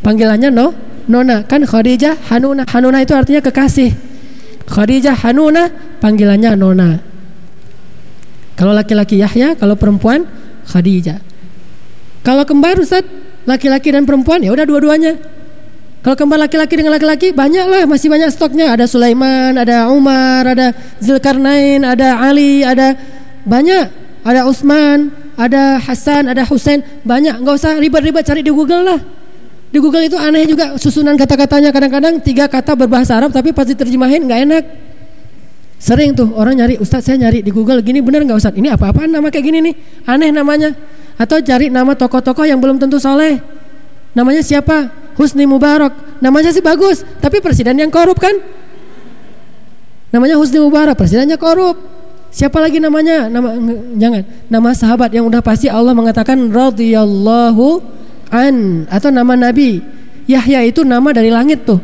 [0.03, 0.75] Panggilannya no?
[1.07, 1.47] Nona.
[1.47, 2.67] Kan Khadijah Hanuna.
[2.67, 3.95] Hanuna itu artinya kekasih.
[4.67, 5.71] Khadijah Hanuna.
[6.03, 6.89] Panggilannya Nona.
[8.55, 10.27] Kalau laki-laki Yahya, kalau perempuan
[10.67, 11.24] Khadijah.
[12.25, 13.05] Kalau kembar Ustaz,
[13.45, 15.13] laki-laki dan perempuan ya udah dua-duanya.
[16.01, 18.73] Kalau kembar laki-laki dengan laki-laki banyak lah, masih banyak stoknya.
[18.73, 22.97] Ada Sulaiman, ada Umar, ada Zulkarnain, ada Ali, ada
[23.45, 24.05] banyak.
[24.25, 27.45] Ada Utsman, ada Hasan, ada Husain, banyak.
[27.45, 28.99] Nggak usah ribet-ribet cari di Google lah.
[29.69, 34.25] Di Google itu aneh juga susunan kata-katanya kadang-kadang tiga kata berbahasa Arab tapi pas diterjemahin
[34.25, 34.63] nggak enak.
[35.77, 38.57] Sering tuh orang nyari Ustadz saya nyari di Google gini bener nggak Ustadz?
[38.57, 39.75] Ini apa-apaan nama kayak gini nih?
[40.09, 40.73] Aneh namanya.
[41.15, 43.39] Atau cari nama tokoh-tokoh yang belum tentu soleh.
[44.11, 44.91] Namanya siapa?
[45.15, 46.19] Husni Mubarak.
[46.19, 48.35] Namanya sih bagus, tapi presiden yang korup kan?
[50.11, 51.75] Namanya Husni Mubarak, presidennya korup.
[52.35, 53.31] Siapa lagi namanya?
[53.31, 53.47] Nama
[53.95, 54.23] jangan.
[54.51, 57.79] Nama sahabat yang udah pasti Allah mengatakan radhiyallahu
[58.27, 59.79] an atau nama nabi.
[60.27, 61.79] Yahya itu nama dari langit tuh.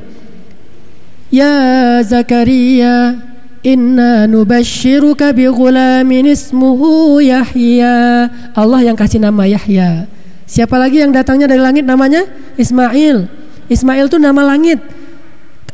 [1.32, 3.31] Ya Zakaria
[3.62, 8.26] Inna nubashiruka bi ghulamin ismuhu Yahya.
[8.58, 10.10] Allah yang kasih nama Yahya.
[10.50, 12.26] Siapa lagi yang datangnya dari langit namanya?
[12.58, 13.30] Ismail.
[13.70, 14.82] Ismail itu nama langit.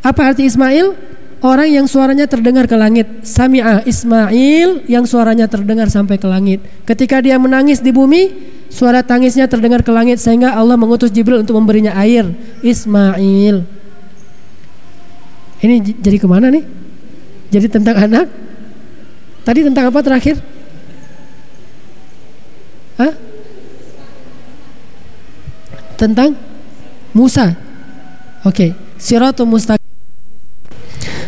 [0.04, 0.94] Apa arti Ismail?
[1.38, 3.24] Orang yang suaranya terdengar ke langit.
[3.24, 6.62] Sami'a Ismail yang suaranya terdengar sampai ke langit.
[6.84, 8.36] Ketika dia menangis di bumi,
[8.68, 12.28] suara tangisnya terdengar ke langit sehingga Allah mengutus Jibril untuk memberinya air.
[12.60, 13.64] Ismail.
[15.58, 16.77] Ini jadi ke mana nih?
[17.48, 18.26] Jadi tentang anak?
[19.44, 20.36] Tadi tentang apa terakhir?
[23.00, 23.12] Hah?
[25.96, 26.36] Tentang
[27.16, 27.56] Musa.
[28.44, 28.70] Oke, okay.
[29.00, 29.88] Siratul Mustaqim.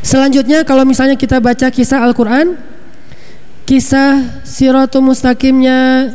[0.01, 2.57] Selanjutnya kalau misalnya kita baca kisah Al-Quran
[3.68, 6.11] Kisah Siratul Mustaqimnya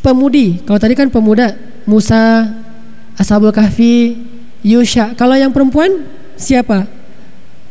[0.00, 2.48] Pemudi Kalau tadi kan pemuda Musa
[3.18, 4.16] Ashabul Kahfi
[4.62, 6.06] Yusha Kalau yang perempuan
[6.38, 6.86] siapa?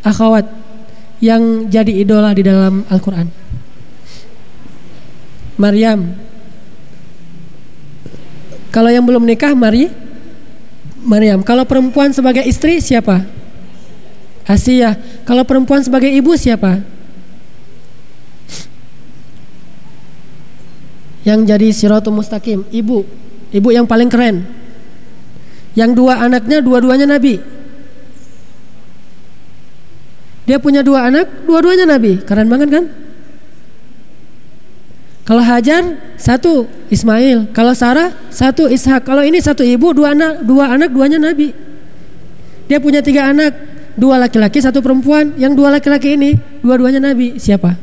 [0.03, 0.59] Akhwat
[1.20, 3.28] Yang jadi idola di dalam Al-Quran
[5.59, 6.15] Maryam
[8.72, 9.91] Kalau yang belum nikah Mari
[11.03, 13.39] Maryam Kalau perempuan sebagai istri siapa?
[14.49, 14.97] Asia.
[15.30, 16.82] Kalau perempuan sebagai ibu siapa?
[21.22, 23.05] Yang jadi siratul mustaqim, ibu.
[23.53, 24.49] Ibu yang paling keren.
[25.78, 27.38] Yang dua anaknya dua-duanya nabi.
[30.49, 32.25] Dia punya dua anak, dua-duanya nabi.
[32.25, 32.89] Keren banget kan?
[35.21, 39.05] Kalau Hajar satu Ismail, kalau Sarah satu Ishak.
[39.05, 41.53] Kalau ini satu ibu, dua anak, dua anak, duanya nabi.
[42.65, 43.53] Dia punya tiga anak,
[43.93, 45.37] dua laki-laki satu perempuan.
[45.37, 46.33] Yang dua laki-laki ini
[46.65, 47.37] dua-duanya nabi.
[47.37, 47.77] Siapa?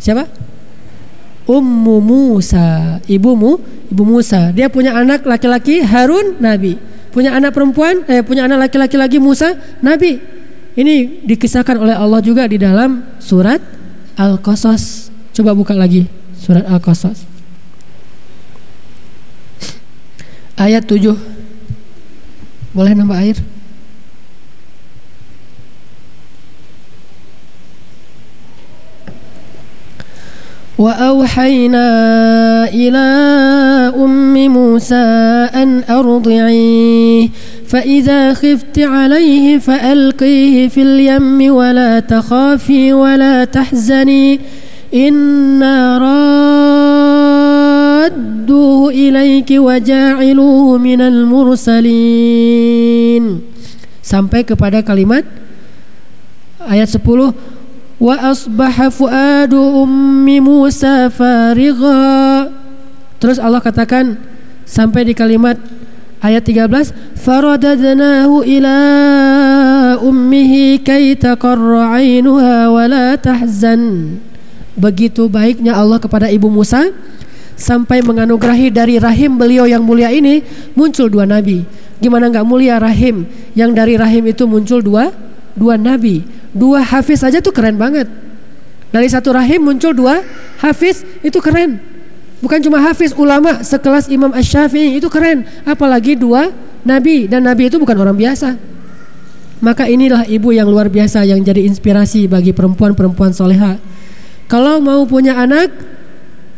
[0.00, 0.24] Siapa?
[1.44, 3.04] Ummu Musa.
[3.04, 3.60] Ibumu?
[3.92, 4.48] Ibu Musa.
[4.56, 6.80] Dia punya anak laki-laki Harun nabi.
[7.12, 9.52] Punya anak perempuan eh punya anak laki-laki lagi Musa
[9.84, 10.31] nabi
[10.72, 13.60] ini dikisahkan oleh Allah juga di dalam surat
[14.16, 15.12] Al-Qasas.
[15.32, 17.28] Coba buka lagi surat Al-Qasas.
[20.56, 21.16] Ayat 7
[22.72, 23.36] boleh nambah air
[30.78, 31.88] وأوحينا
[32.68, 33.08] إلى
[33.96, 37.28] أم موسى أن أرضعيه
[37.68, 44.40] فإذا خفت عليه فألقيه في اليم ولا تخافي ولا تحزني
[44.94, 45.98] إنا
[48.04, 52.44] رادوه إليك وجاعلوه من المرسلين.
[54.02, 55.24] Sampai kepada kalimat
[56.66, 57.51] ayat 10
[58.10, 62.50] asbaha fuadu ummi Musa farigha
[63.22, 64.18] terus Allah katakan
[64.66, 65.54] sampai di kalimat
[66.22, 68.78] ayat 13 faradadnahu ila
[69.98, 74.16] ummihi kay taqarra 'ainuha wa la tahzan.
[74.78, 76.88] Begitu baiknya Allah kepada ibu Musa
[77.58, 80.40] sampai menganugerahi dari rahim beliau yang mulia ini
[80.72, 81.66] muncul dua nabi.
[82.00, 83.28] Gimana nggak mulia rahim?
[83.52, 85.12] Yang dari rahim itu muncul dua
[85.52, 88.08] dua nabi dua hafiz saja tuh keren banget.
[88.92, 90.20] Dari satu rahim muncul dua
[90.60, 91.80] hafiz itu keren.
[92.44, 96.50] Bukan cuma hafiz ulama sekelas Imam Ash-Syafi'i itu keren, apalagi dua
[96.82, 98.58] nabi dan nabi itu bukan orang biasa.
[99.62, 103.78] Maka inilah ibu yang luar biasa yang jadi inspirasi bagi perempuan-perempuan soleha.
[104.50, 105.70] Kalau mau punya anak,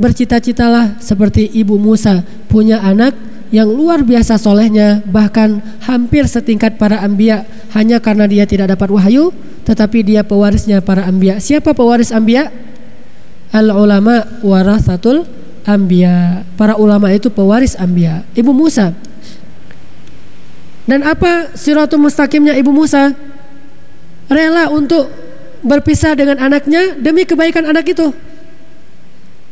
[0.01, 3.14] bercita-citalah seperti ibu Musa punya anak
[3.55, 9.30] yang luar biasa solehnya bahkan hampir setingkat para ambia hanya karena dia tidak dapat wahyu
[9.65, 11.41] tetapi dia pewarisnya para ambia.
[11.41, 12.53] Siapa pewaris ambia?
[13.51, 15.25] Al ulama warasatul
[15.65, 16.45] ambia.
[16.61, 18.23] Para ulama itu pewaris ambia.
[18.37, 18.93] Ibu Musa.
[20.85, 23.17] Dan apa siratul mustaqimnya Ibu Musa?
[24.29, 25.09] Rela untuk
[25.65, 28.12] berpisah dengan anaknya demi kebaikan anak itu.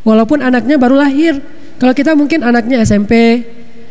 [0.05, 1.41] Walaupun anaknya baru lahir.
[1.81, 3.43] Kalau kita mungkin anaknya SMP,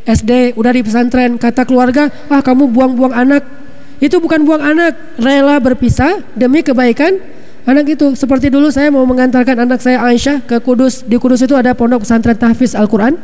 [0.06, 3.61] SD, udah di pesantren, kata keluarga, "Wah, kamu buang-buang anak."
[4.02, 7.22] Itu bukan buang anak, rela berpisah demi kebaikan
[7.70, 8.18] anak itu.
[8.18, 11.06] Seperti dulu saya mau mengantarkan anak saya Aisyah ke Kudus.
[11.06, 13.16] Di Kudus itu ada pondok pesantren tahfiz Al-Quran.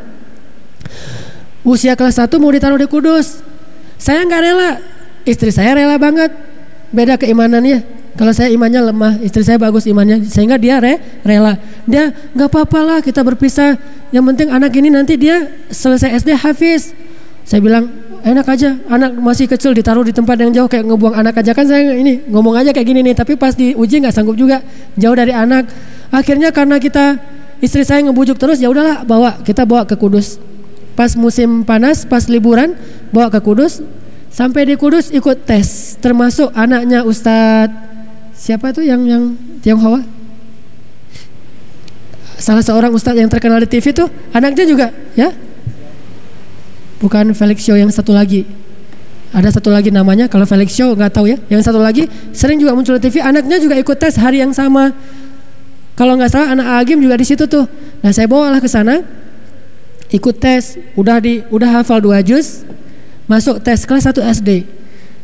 [1.66, 3.42] Usia kelas 1 mau ditaruh di Kudus.
[3.98, 4.70] Saya nggak rela,
[5.26, 6.30] istri saya rela banget.
[6.94, 7.98] Beda keimanannya.
[8.18, 11.54] Kalau saya imannya lemah, istri saya bagus imannya, sehingga dia re, rela.
[11.86, 13.78] Dia nggak apa-apa lah kita berpisah.
[14.10, 16.90] Yang penting anak ini nanti dia selesai SD hafiz.
[17.46, 17.86] Saya bilang
[18.24, 21.66] enak aja, anak masih kecil ditaruh di tempat yang jauh kayak ngebuang anak aja kan
[21.66, 23.14] saya ini ngomong aja kayak gini nih.
[23.14, 24.62] Tapi pas diuji nggak sanggup juga,
[24.98, 25.70] jauh dari anak.
[26.08, 27.18] Akhirnya karena kita
[27.62, 30.38] istri saya ngebujuk terus, ya udahlah bawa kita bawa ke Kudus.
[30.98, 32.74] Pas musim panas, pas liburan
[33.14, 33.82] bawa ke Kudus.
[34.28, 37.72] Sampai di Kudus ikut tes, termasuk anaknya Ustadz
[38.38, 40.18] siapa tuh yang yang Tionghoa?
[42.38, 44.86] Salah seorang ustadz yang terkenal di TV tuh anaknya juga
[45.18, 45.34] ya.
[46.98, 48.42] Bukan Felix Show yang satu lagi.
[49.28, 51.36] Ada satu lagi namanya kalau Felix Show nggak tahu ya.
[51.52, 53.20] Yang satu lagi sering juga muncul di TV.
[53.22, 54.90] Anaknya juga ikut tes hari yang sama.
[55.94, 57.66] Kalau nggak salah anak Agim juga di situ tuh.
[58.02, 59.04] Nah saya bawalah ke sana
[60.10, 60.80] ikut tes.
[60.96, 62.64] Udah di udah hafal dua juz
[63.28, 64.50] masuk tes kelas 1 SD.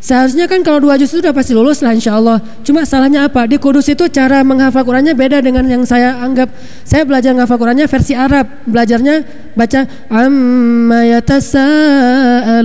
[0.04, 2.36] Seharusnya kan kalau dua juz itu sudah pasti lulus lah insya Allah.
[2.60, 3.48] Cuma salahnya apa?
[3.48, 6.52] Di Kudus itu cara menghafal Qurannya beda dengan yang saya anggap.
[6.84, 8.44] Saya belajar menghafal Qurannya versi Arab.
[8.68, 12.58] Belajarnya baca amma yatasaalun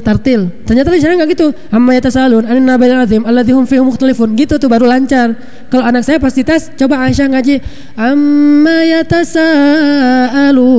[0.00, 0.50] tartil.
[0.66, 1.52] Ternyata di sana nggak gitu.
[1.74, 4.34] Amma yatasaalun anin nabil azim alladzi hum fihi mukhtalifun.
[4.38, 5.34] Gitu tuh baru lancar.
[5.70, 7.60] Kalau anak saya pasti tes, coba Aisyah ngaji
[7.94, 10.70] amma yatasaalun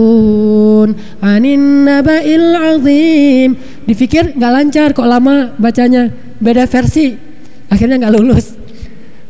[1.22, 7.16] anin nabail azim dipikir nggak lancar kok lama bacanya beda versi
[7.70, 8.58] akhirnya nggak lulus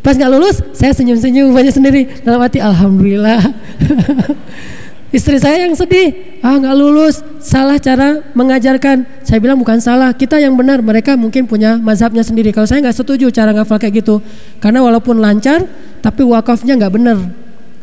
[0.01, 3.41] pas nggak lulus saya senyum-senyum banyak sendiri dalam hati alhamdulillah
[5.11, 10.39] istri saya yang sedih ah nggak lulus salah cara mengajarkan saya bilang bukan salah kita
[10.39, 14.23] yang benar mereka mungkin punya mazhabnya sendiri kalau saya nggak setuju cara ngafal kayak gitu
[14.63, 15.67] karena walaupun lancar
[15.99, 17.19] tapi wakafnya nggak benar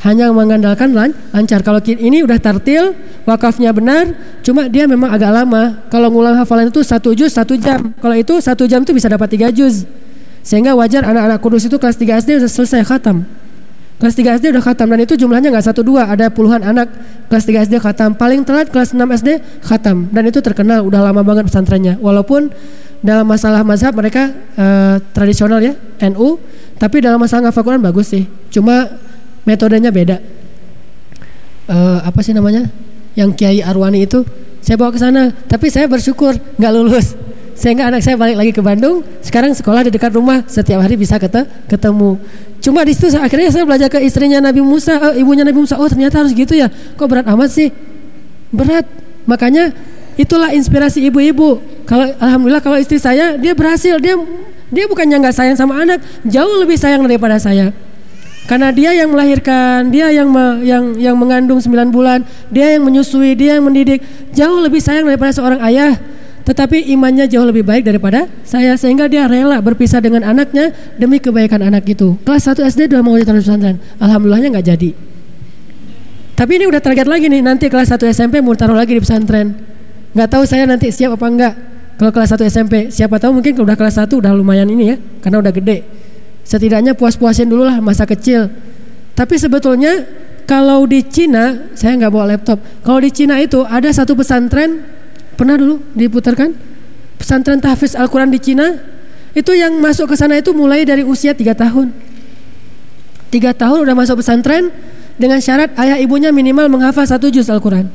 [0.07, 1.59] hanya mengandalkan lan lancar.
[1.67, 2.95] Kalau ini udah tartil,
[3.27, 4.15] wakafnya benar,
[4.47, 5.83] cuma dia memang agak lama.
[5.91, 7.91] Kalau ngulang hafalan itu satu juz satu jam.
[7.99, 9.83] Kalau itu satu jam itu bisa dapat tiga juz.
[10.47, 13.27] Sehingga wajar anak-anak kudus itu kelas 3 SD sudah selesai khatam.
[13.99, 16.87] Kelas 3 SD udah khatam dan itu jumlahnya nggak satu dua, ada puluhan anak
[17.27, 18.15] kelas 3 SD khatam.
[18.15, 21.99] Paling telat kelas 6 SD khatam dan itu terkenal udah lama banget pesantrennya.
[21.99, 22.47] Walaupun
[23.03, 25.75] dalam masalah mazhab mereka uh, tradisional ya
[26.15, 26.39] NU,
[26.79, 28.23] tapi dalam masalah ngafal Quran bagus sih.
[28.55, 28.87] Cuma
[29.43, 30.23] metodenya beda.
[31.67, 32.71] Uh, apa sih namanya?
[33.19, 34.23] Yang Kiai Arwani itu
[34.63, 37.19] saya bawa ke sana, tapi saya bersyukur nggak lulus.
[37.59, 41.19] Sehingga anak saya balik lagi ke Bandung, sekarang sekolah di dekat rumah, setiap hari bisa
[41.67, 42.15] ketemu.
[42.63, 45.75] Cuma di situ akhirnya saya belajar ke istrinya Nabi Musa, uh, ibunya Nabi Musa.
[45.75, 46.71] Oh ternyata harus gitu ya.
[46.71, 47.75] Kok berat amat sih?
[48.55, 48.87] Berat.
[49.27, 49.75] Makanya
[50.15, 51.59] itulah inspirasi ibu-ibu.
[51.83, 54.15] Kalau alhamdulillah kalau istri saya dia berhasil, dia
[54.71, 55.99] dia bukannya nggak sayang sama anak,
[56.31, 57.75] jauh lebih sayang daripada saya.
[58.47, 63.35] Karena dia yang melahirkan, dia yang me, yang yang mengandung 9 bulan, dia yang menyusui,
[63.35, 64.01] dia yang mendidik,
[64.31, 65.99] jauh lebih sayang daripada seorang ayah.
[66.49, 71.61] Tetapi imannya jauh lebih baik daripada saya sehingga dia rela berpisah dengan anaknya demi kebaikan
[71.61, 72.17] anak itu.
[72.25, 73.77] Kelas 1 SD udah mau jadi pesantren.
[74.01, 74.91] Alhamdulillahnya nggak jadi.
[76.33, 79.53] Tapi ini udah target lagi nih nanti kelas 1 SMP mau taruh lagi di pesantren.
[80.17, 81.55] Nggak tahu saya nanti siap apa enggak.
[82.01, 84.97] Kalau kelas 1 SMP, siapa tahu mungkin kalau udah kelas 1 udah lumayan ini ya,
[85.21, 86.09] karena udah gede
[86.49, 88.49] setidaknya puas-puasin dulu lah masa kecil
[89.13, 90.09] tapi sebetulnya
[90.49, 94.81] kalau di Cina saya nggak bawa laptop kalau di Cina itu ada satu pesantren
[95.39, 96.51] pernah dulu diputarkan
[97.15, 98.75] pesantren tahfiz Al-Quran di Cina
[99.39, 101.95] itu yang masuk ke sana itu mulai dari usia tiga tahun
[103.31, 104.75] tiga tahun udah masuk pesantren
[105.15, 107.87] dengan syarat ayah ibunya minimal menghafal satu juz Al-Quran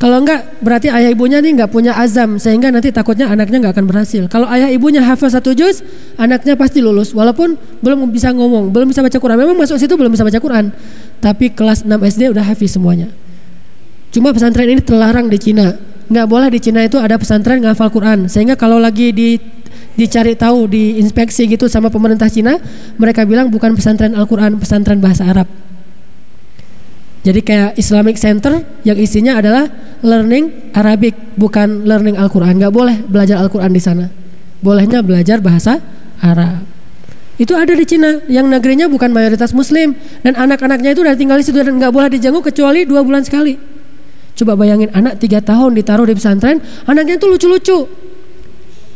[0.00, 3.84] kalau enggak berarti ayah ibunya nih enggak punya azam sehingga nanti takutnya anaknya enggak akan
[3.84, 4.24] berhasil.
[4.32, 5.84] Kalau ayah ibunya hafal satu juz,
[6.16, 9.36] anaknya pasti lulus walaupun belum bisa ngomong, belum bisa baca Quran.
[9.36, 10.72] Memang masuk situ belum bisa baca Quran,
[11.20, 13.12] tapi kelas 6 SD udah hafiz semuanya.
[14.08, 15.76] Cuma pesantren ini terlarang di Cina.
[16.10, 18.26] Enggak boleh di Cina itu ada pesantren ngafal Quran.
[18.26, 19.38] Sehingga kalau lagi di
[19.94, 22.58] dicari tahu, diinspeksi gitu sama pemerintah Cina,
[22.98, 25.46] mereka bilang bukan pesantren Al-Quran, pesantren bahasa Arab.
[27.20, 29.68] Jadi kayak Islamic Center yang isinya adalah
[30.00, 32.56] learning Arabic bukan learning Al-Quran.
[32.58, 34.08] Gak boleh belajar Al-Quran di sana.
[34.64, 35.78] Bolehnya belajar bahasa
[36.24, 36.64] Arab.
[37.36, 41.44] Itu ada di Cina yang negerinya bukan mayoritas Muslim dan anak-anaknya itu udah tinggal di
[41.44, 43.69] situ dan nggak boleh dijenguk kecuali dua bulan sekali.
[44.40, 47.84] Coba bayangin anak tiga tahun ditaruh di pesantren, anaknya itu lucu-lucu.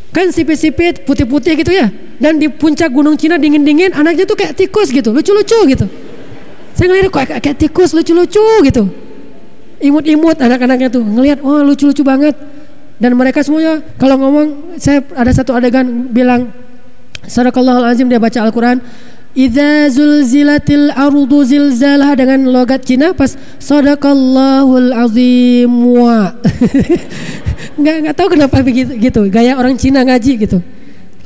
[0.09, 1.85] Kan sipit-sipit, putih-putih gitu ya.
[2.17, 5.85] Dan di puncak gunung Cina dingin-dingin, anaknya tuh kayak tikus gitu, lucu-lucu gitu.
[6.73, 8.89] Saya ngeliat kok kayak, kayak tikus lucu-lucu gitu.
[9.85, 12.33] Imut-imut anak-anaknya tuh ngelihat oh lucu-lucu banget.
[12.97, 16.49] Dan mereka semuanya kalau ngomong saya ada satu adegan bilang
[17.21, 18.81] Sadaqallahul azim dia baca Al-Qur'an
[19.35, 26.31] Idza zulzilatil ardu zilzalah dengan logat Cina pas sadaqallahul azim wa.
[27.79, 29.27] nggak nggak tahu kenapa begitu gitu.
[29.27, 30.63] Gaya orang Cina ngaji gitu.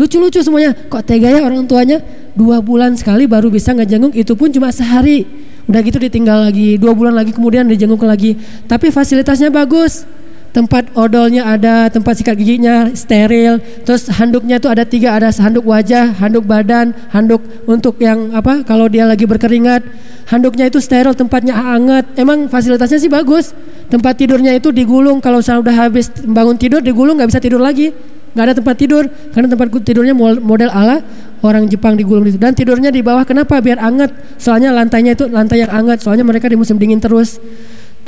[0.01, 0.73] Lucu-lucu semuanya.
[0.73, 2.01] Kok tega ya orang tuanya
[2.33, 5.29] dua bulan sekali baru bisa ngejenguk itu pun cuma sehari
[5.69, 8.33] udah gitu ditinggal lagi dua bulan lagi kemudian dijenguk lagi
[8.65, 10.01] tapi fasilitasnya bagus
[10.49, 16.17] tempat odolnya ada, tempat sikat giginya steril, terus handuknya itu ada tiga, ada handuk wajah,
[16.17, 19.85] handuk badan, handuk untuk yang apa kalau dia lagi berkeringat,
[20.25, 23.53] handuknya itu steril, tempatnya hangat, emang fasilitasnya sih bagus,
[23.93, 27.93] tempat tidurnya itu digulung kalau sudah habis bangun tidur digulung nggak bisa tidur lagi,
[28.33, 31.01] nggak ada tempat tidur karena tempat tidurnya model ala
[31.41, 33.57] orang Jepang digulung itu dan tidurnya di bawah kenapa?
[33.63, 34.11] Biar hangat.
[34.37, 37.39] Soalnya lantainya itu lantai yang hangat soalnya mereka di musim dingin terus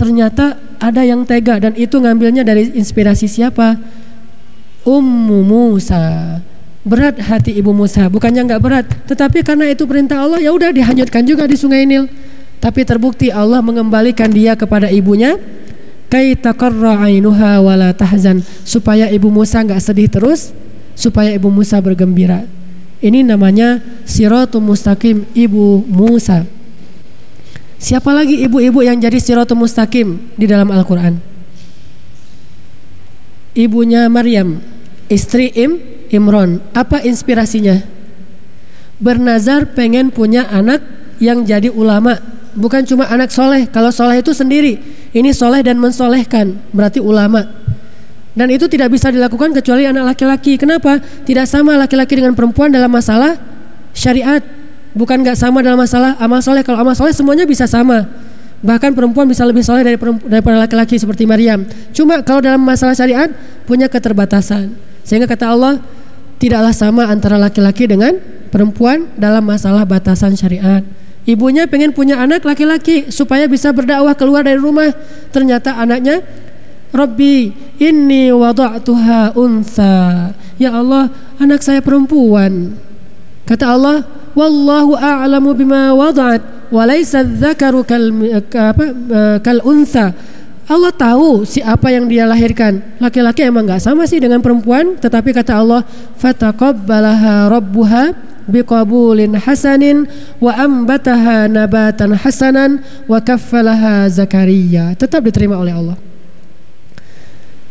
[0.02, 3.78] ternyata ada yang tega dan itu ngambilnya dari inspirasi siapa?
[4.82, 6.42] Ummu Musa.
[6.82, 11.22] Berat hati ibu Musa, bukannya nggak berat, tetapi karena itu perintah Allah ya udah dihanyutkan
[11.22, 12.10] juga di Sungai Nil.
[12.58, 15.38] Tapi terbukti Allah mengembalikan dia kepada ibunya
[16.10, 20.50] kai taqarra ainuha wala tahzan supaya ibu Musa nggak sedih terus,
[20.98, 22.50] supaya ibu Musa bergembira.
[22.98, 23.78] Ini namanya
[24.10, 26.50] siratul mustaqim ibu Musa.
[27.82, 31.18] Siapa lagi ibu-ibu yang jadi siratul mustaqim di dalam Al-Quran?
[33.58, 34.62] Ibunya Maryam,
[35.10, 35.82] istri Im,
[36.14, 36.62] Imron.
[36.78, 37.82] Apa inspirasinya?
[39.02, 40.86] Bernazar pengen punya anak
[41.18, 42.22] yang jadi ulama.
[42.54, 43.66] Bukan cuma anak soleh.
[43.74, 44.78] Kalau soleh itu sendiri.
[45.10, 46.62] Ini soleh dan mensolehkan.
[46.70, 47.50] Berarti ulama.
[48.38, 50.54] Dan itu tidak bisa dilakukan kecuali anak laki-laki.
[50.62, 51.02] Kenapa?
[51.02, 53.42] Tidak sama laki-laki dengan perempuan dalam masalah
[53.98, 54.61] syariat
[54.92, 56.64] Bukan nggak sama dalam masalah amal soleh.
[56.64, 58.08] Kalau amal soleh semuanya bisa sama.
[58.62, 59.98] Bahkan perempuan bisa lebih soleh dari
[60.30, 61.66] daripada laki-laki seperti Maryam.
[61.96, 63.32] Cuma kalau dalam masalah syariat
[63.66, 64.76] punya keterbatasan.
[65.02, 65.82] Sehingga kata Allah
[66.38, 68.18] tidaklah sama antara laki-laki dengan
[68.54, 70.86] perempuan dalam masalah batasan syariat.
[71.26, 74.90] Ibunya pengen punya anak laki-laki supaya bisa berdakwah keluar dari rumah.
[75.30, 76.22] Ternyata anaknya
[76.92, 80.36] Rabbi inni wada'tuha unsa.
[80.60, 81.08] Ya Allah,
[81.40, 82.76] anak saya perempuan.
[83.48, 84.04] Kata Allah,
[84.38, 88.04] wallahu a'lamu bima wada'at wa laysa dzakaru kal
[88.52, 88.86] apa
[89.44, 90.16] kal untha
[90.72, 92.80] Allah tahu si apa yang dia lahirkan.
[92.96, 95.84] Laki-laki emang nggak sama sih dengan perempuan, tetapi kata Allah,
[96.16, 98.16] fataqabbalaha rabbuha
[98.48, 100.08] biqabulin hasanin
[100.40, 104.96] wa ambataha nabatan hasanan wa kaffalaha Zakaria.
[104.96, 105.98] Tetap diterima oleh Allah.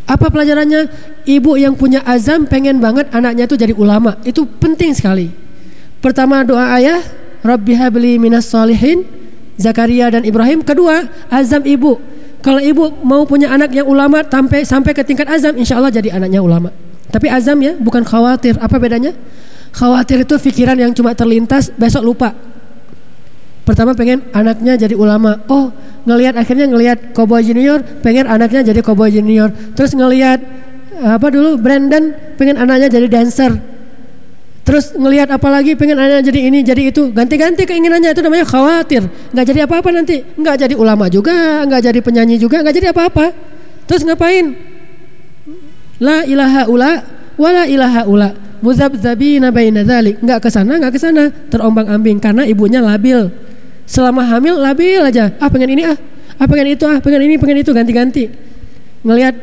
[0.04, 0.90] Apa pelajarannya?
[1.24, 4.20] Ibu yang punya azam pengen banget anaknya itu jadi ulama.
[4.28, 5.30] Itu penting sekali.
[6.00, 7.04] Pertama doa ayah,
[7.44, 9.04] Rabbi habli minas salihin,
[9.60, 10.64] Zakaria dan Ibrahim.
[10.64, 12.00] Kedua, azam ibu.
[12.40, 16.16] Kalau ibu mau punya anak yang ulama sampai sampai ke tingkat azam, insya Allah jadi
[16.16, 16.72] anaknya ulama.
[17.12, 18.56] Tapi azam ya, bukan khawatir.
[18.56, 19.12] Apa bedanya?
[19.76, 22.32] Khawatir itu pikiran yang cuma terlintas, besok lupa.
[23.68, 25.36] Pertama pengen anaknya jadi ulama.
[25.52, 25.68] Oh,
[26.08, 29.52] ngelihat akhirnya ngelihat Cowboy Junior, pengen anaknya jadi Cowboy Junior.
[29.76, 30.40] Terus ngelihat
[31.00, 33.79] apa dulu Brandon pengen anaknya jadi dancer
[34.70, 37.10] Terus ngelihat apa lagi pengen anaknya jadi ini jadi itu.
[37.10, 39.02] Ganti-ganti keinginannya itu namanya khawatir.
[39.34, 40.22] Nggak jadi apa-apa nanti.
[40.22, 43.34] Nggak jadi ulama juga nggak jadi penyanyi juga nggak jadi apa-apa.
[43.90, 44.54] Terus ngapain?
[45.98, 47.02] La ilaha ula
[47.34, 48.30] wala ilaha ula.
[48.62, 51.34] Muzabzabina baina dzalik nggak ke sana nggak ke sana.
[51.50, 53.26] Terombang-ambing karena ibunya labil.
[53.90, 55.34] Selama hamil labil aja.
[55.42, 55.98] Ah pengen ini ah.
[56.38, 57.02] Ah pengen itu ah.
[57.02, 57.74] Pengen ini pengen itu.
[57.74, 58.30] Ganti-ganti.
[59.02, 59.34] Ngelihat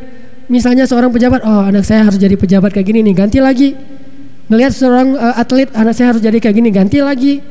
[0.47, 3.27] misalnya seorang pejabat oh anak saya harus jadi pejabat kayak gini nih.
[3.27, 3.96] Ganti lagi
[4.47, 7.43] Melihat seorang uh, atlet anak saya harus jadi kayak gini ganti lagi.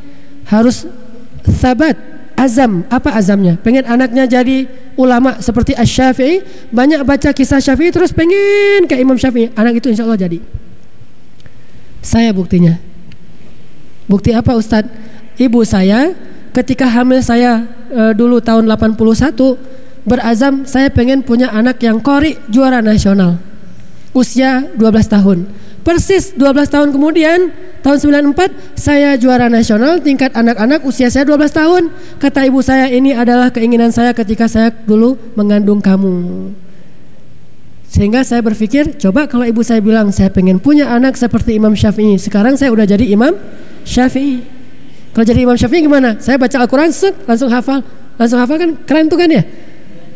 [0.49, 0.89] Harus
[1.45, 1.97] sabat
[2.37, 2.85] azam.
[2.89, 3.61] Apa azamnya?
[3.61, 6.41] Pengen anaknya jadi ulama seperti Asy-Syafi'i
[6.73, 9.53] banyak baca kisah Syafi'i terus pengen kayak Imam Syafi'i.
[9.53, 10.41] Anak itu insya Allah jadi.
[12.01, 12.81] Saya buktinya.
[14.07, 14.89] Bukti apa Ustadz?
[15.37, 16.17] Ibu saya
[16.57, 18.97] ketika hamil saya e, dulu tahun 81
[20.09, 23.37] berazam saya pengen punya anak yang kori juara nasional.
[24.17, 25.45] Usia 12 tahun
[25.87, 31.83] Persis 12 tahun kemudian, tahun 94, saya juara nasional tingkat anak-anak usia saya 12 tahun.
[32.19, 36.51] Kata ibu saya, ini adalah keinginan saya ketika saya dulu mengandung kamu.
[37.87, 42.19] Sehingga saya berpikir, coba kalau ibu saya bilang, saya pengen punya anak seperti Imam Syafi'i.
[42.19, 43.39] Sekarang saya udah jadi Imam
[43.87, 44.43] Syafi'i.
[45.15, 46.19] Kalau jadi Imam Syafi'i gimana?
[46.19, 46.91] Saya baca Al-Quran,
[47.31, 47.87] langsung hafal.
[48.19, 49.47] Langsung hafal kan keren tuh kan ya?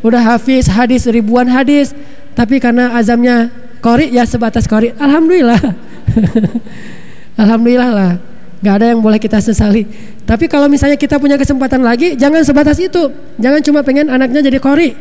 [0.03, 1.95] Udah hafiz hadis, ribuan hadis.
[2.35, 4.93] Tapi karena azamnya Kori ya sebatas kori.
[4.97, 5.61] Alhamdulillah.
[7.43, 8.13] Alhamdulillah lah.
[8.61, 9.89] Gak ada yang boleh kita sesali.
[10.29, 13.09] Tapi kalau misalnya kita punya kesempatan lagi, jangan sebatas itu.
[13.41, 14.93] Jangan cuma pengen anaknya jadi kori.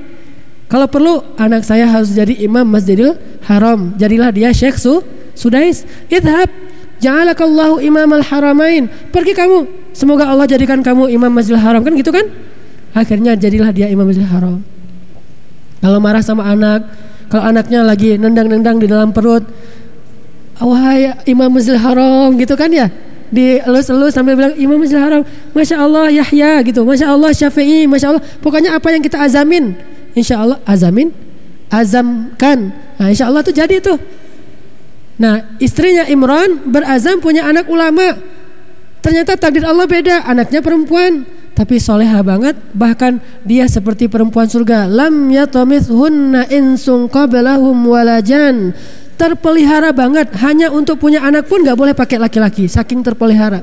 [0.71, 3.99] Kalau perlu anak saya harus jadi imam Masjidil Haram.
[3.99, 5.03] Jadilah dia Syekh Su
[5.35, 5.83] Sudais.
[6.07, 6.47] Idhab.
[7.03, 8.87] Ja'alakallahu imam al-haramain.
[9.11, 9.91] Pergi kamu.
[9.91, 11.83] Semoga Allah jadikan kamu imam Masjidil Haram.
[11.83, 12.31] Kan gitu kan?
[12.95, 14.63] Akhirnya jadilah dia imam Masjidil Haram.
[15.83, 16.85] Kalau marah sama anak,
[17.29, 19.45] kalau anaknya lagi nendang-nendang di dalam perut,
[20.57, 22.89] wahai Imam Masjidil Haram gitu kan ya.
[23.29, 25.21] dielus-elus sambil bilang Imam Masjidil Haram,
[25.53, 28.23] Masya Allah Yahya gitu, Masya Allah Syafi'i, Masya Allah.
[28.41, 29.77] Pokoknya apa yang kita azamin,
[30.17, 31.13] Insya Allah azamin,
[31.69, 32.73] azamkan.
[32.97, 34.01] Nah Insya Allah tuh jadi tuh.
[35.21, 38.17] Nah istrinya Imran berazam punya anak ulama.
[39.05, 41.23] Ternyata takdir Allah beda, anaknya perempuan
[41.59, 44.87] tapi soleha banget bahkan dia seperti perempuan surga.
[44.87, 48.71] Lam yatamithunna insun qablahum walajan
[49.19, 53.59] terpelihara banget hanya untuk punya anak pun nggak boleh pakai laki-laki saking terpelihara.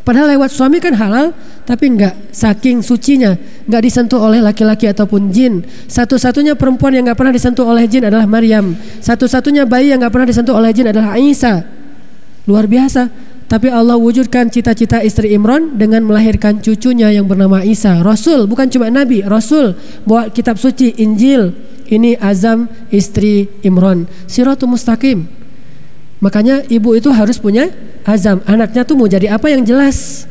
[0.00, 1.36] Padahal lewat suami kan halal
[1.68, 3.36] tapi nggak saking sucinya
[3.68, 5.60] nggak disentuh oleh laki-laki ataupun jin.
[5.92, 8.72] Satu-satunya perempuan yang nggak pernah disentuh oleh jin adalah Maryam.
[9.04, 11.84] Satu-satunya bayi yang nggak pernah disentuh oleh jin adalah Aisyah
[12.46, 13.10] luar biasa
[13.46, 18.02] tapi Allah wujudkan cita-cita istri Imran dengan melahirkan cucunya yang bernama Isa.
[18.02, 19.78] Rasul, bukan cuma Nabi, Rasul.
[20.02, 21.54] Bawa kitab suci, Injil.
[21.86, 24.10] Ini azam istri Imran.
[24.26, 25.30] Siratul mustaqim.
[26.18, 27.70] Makanya ibu itu harus punya
[28.02, 28.42] azam.
[28.50, 30.26] Anaknya tuh mau jadi apa yang jelas.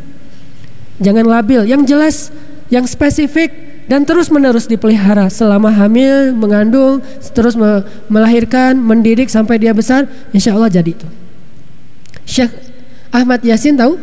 [1.00, 2.36] Jangan labil, yang jelas,
[2.68, 3.52] yang spesifik
[3.88, 7.00] dan terus menerus dipelihara selama hamil, mengandung,
[7.32, 7.56] terus
[8.12, 10.04] melahirkan, mendidik sampai dia besar,
[10.36, 11.08] insya Allah jadi itu.
[12.26, 12.65] Syekh
[13.16, 13.96] Ahmad Yasin tahu?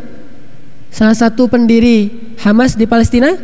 [0.89, 2.09] Salah satu pendiri
[2.41, 3.37] Hamas di Palestina?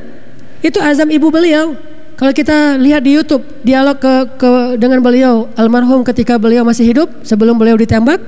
[0.65, 1.77] Itu azam ibu beliau.
[2.17, 7.07] Kalau kita lihat di YouTube dialog ke, ke dengan beliau almarhum ketika beliau masih hidup
[7.23, 8.19] sebelum beliau ditembak,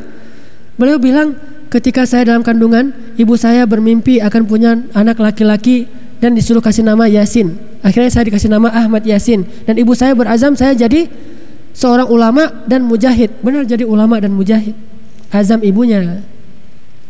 [0.79, 1.35] beliau bilang
[1.67, 5.91] ketika saya dalam kandungan ibu saya bermimpi akan punya anak laki-laki
[6.23, 7.59] dan disuruh kasih nama Yasin.
[7.83, 11.11] Akhirnya saya dikasih nama Ahmad Yasin dan ibu saya berazam saya jadi
[11.75, 13.43] seorang ulama dan mujahid.
[13.43, 14.77] Benar jadi ulama dan mujahid.
[15.35, 16.23] Azam ibunya.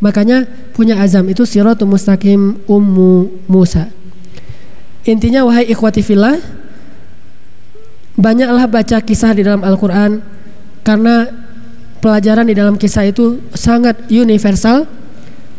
[0.02, 3.86] Makanya punya azam itu siratul mustaqim ummu Musa.
[5.06, 6.42] Intinya wahai ikhwati fillah,
[8.18, 10.22] banyaklah baca kisah di dalam Al-Qur'an
[10.82, 11.30] karena
[12.02, 14.90] pelajaran di dalam kisah itu sangat universal,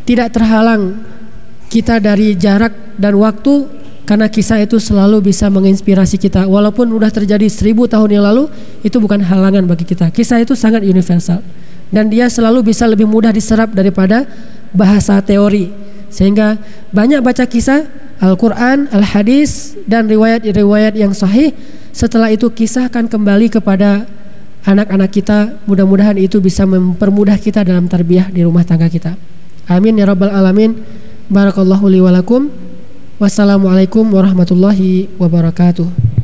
[0.03, 1.07] tidak terhalang
[1.71, 3.71] kita dari jarak dan waktu
[4.03, 6.51] karena kisah itu selalu bisa menginspirasi kita.
[6.51, 8.51] Walaupun sudah terjadi seribu tahun yang lalu
[8.83, 10.11] itu bukan halangan bagi kita.
[10.11, 11.39] Kisah itu sangat universal
[11.93, 14.25] dan dia selalu bisa lebih mudah diserap daripada
[14.73, 15.71] bahasa teori.
[16.09, 16.57] Sehingga
[16.91, 17.87] banyak baca kisah
[18.19, 21.53] Al-Quran, Al-Hadis dan riwayat-riwayat yang sahih.
[21.93, 24.09] Setelah itu kisahkan kembali kepada
[24.65, 25.39] anak-anak kita.
[25.69, 29.15] Mudah-mudahan itu bisa mempermudah kita dalam tarbiyah di rumah tangga kita.
[29.69, 30.81] Amin ya rabbal alamin.
[31.33, 32.53] Barakallahu li walakum
[33.23, 36.22] wassalamualaikum warahmatullahi wabarakatuh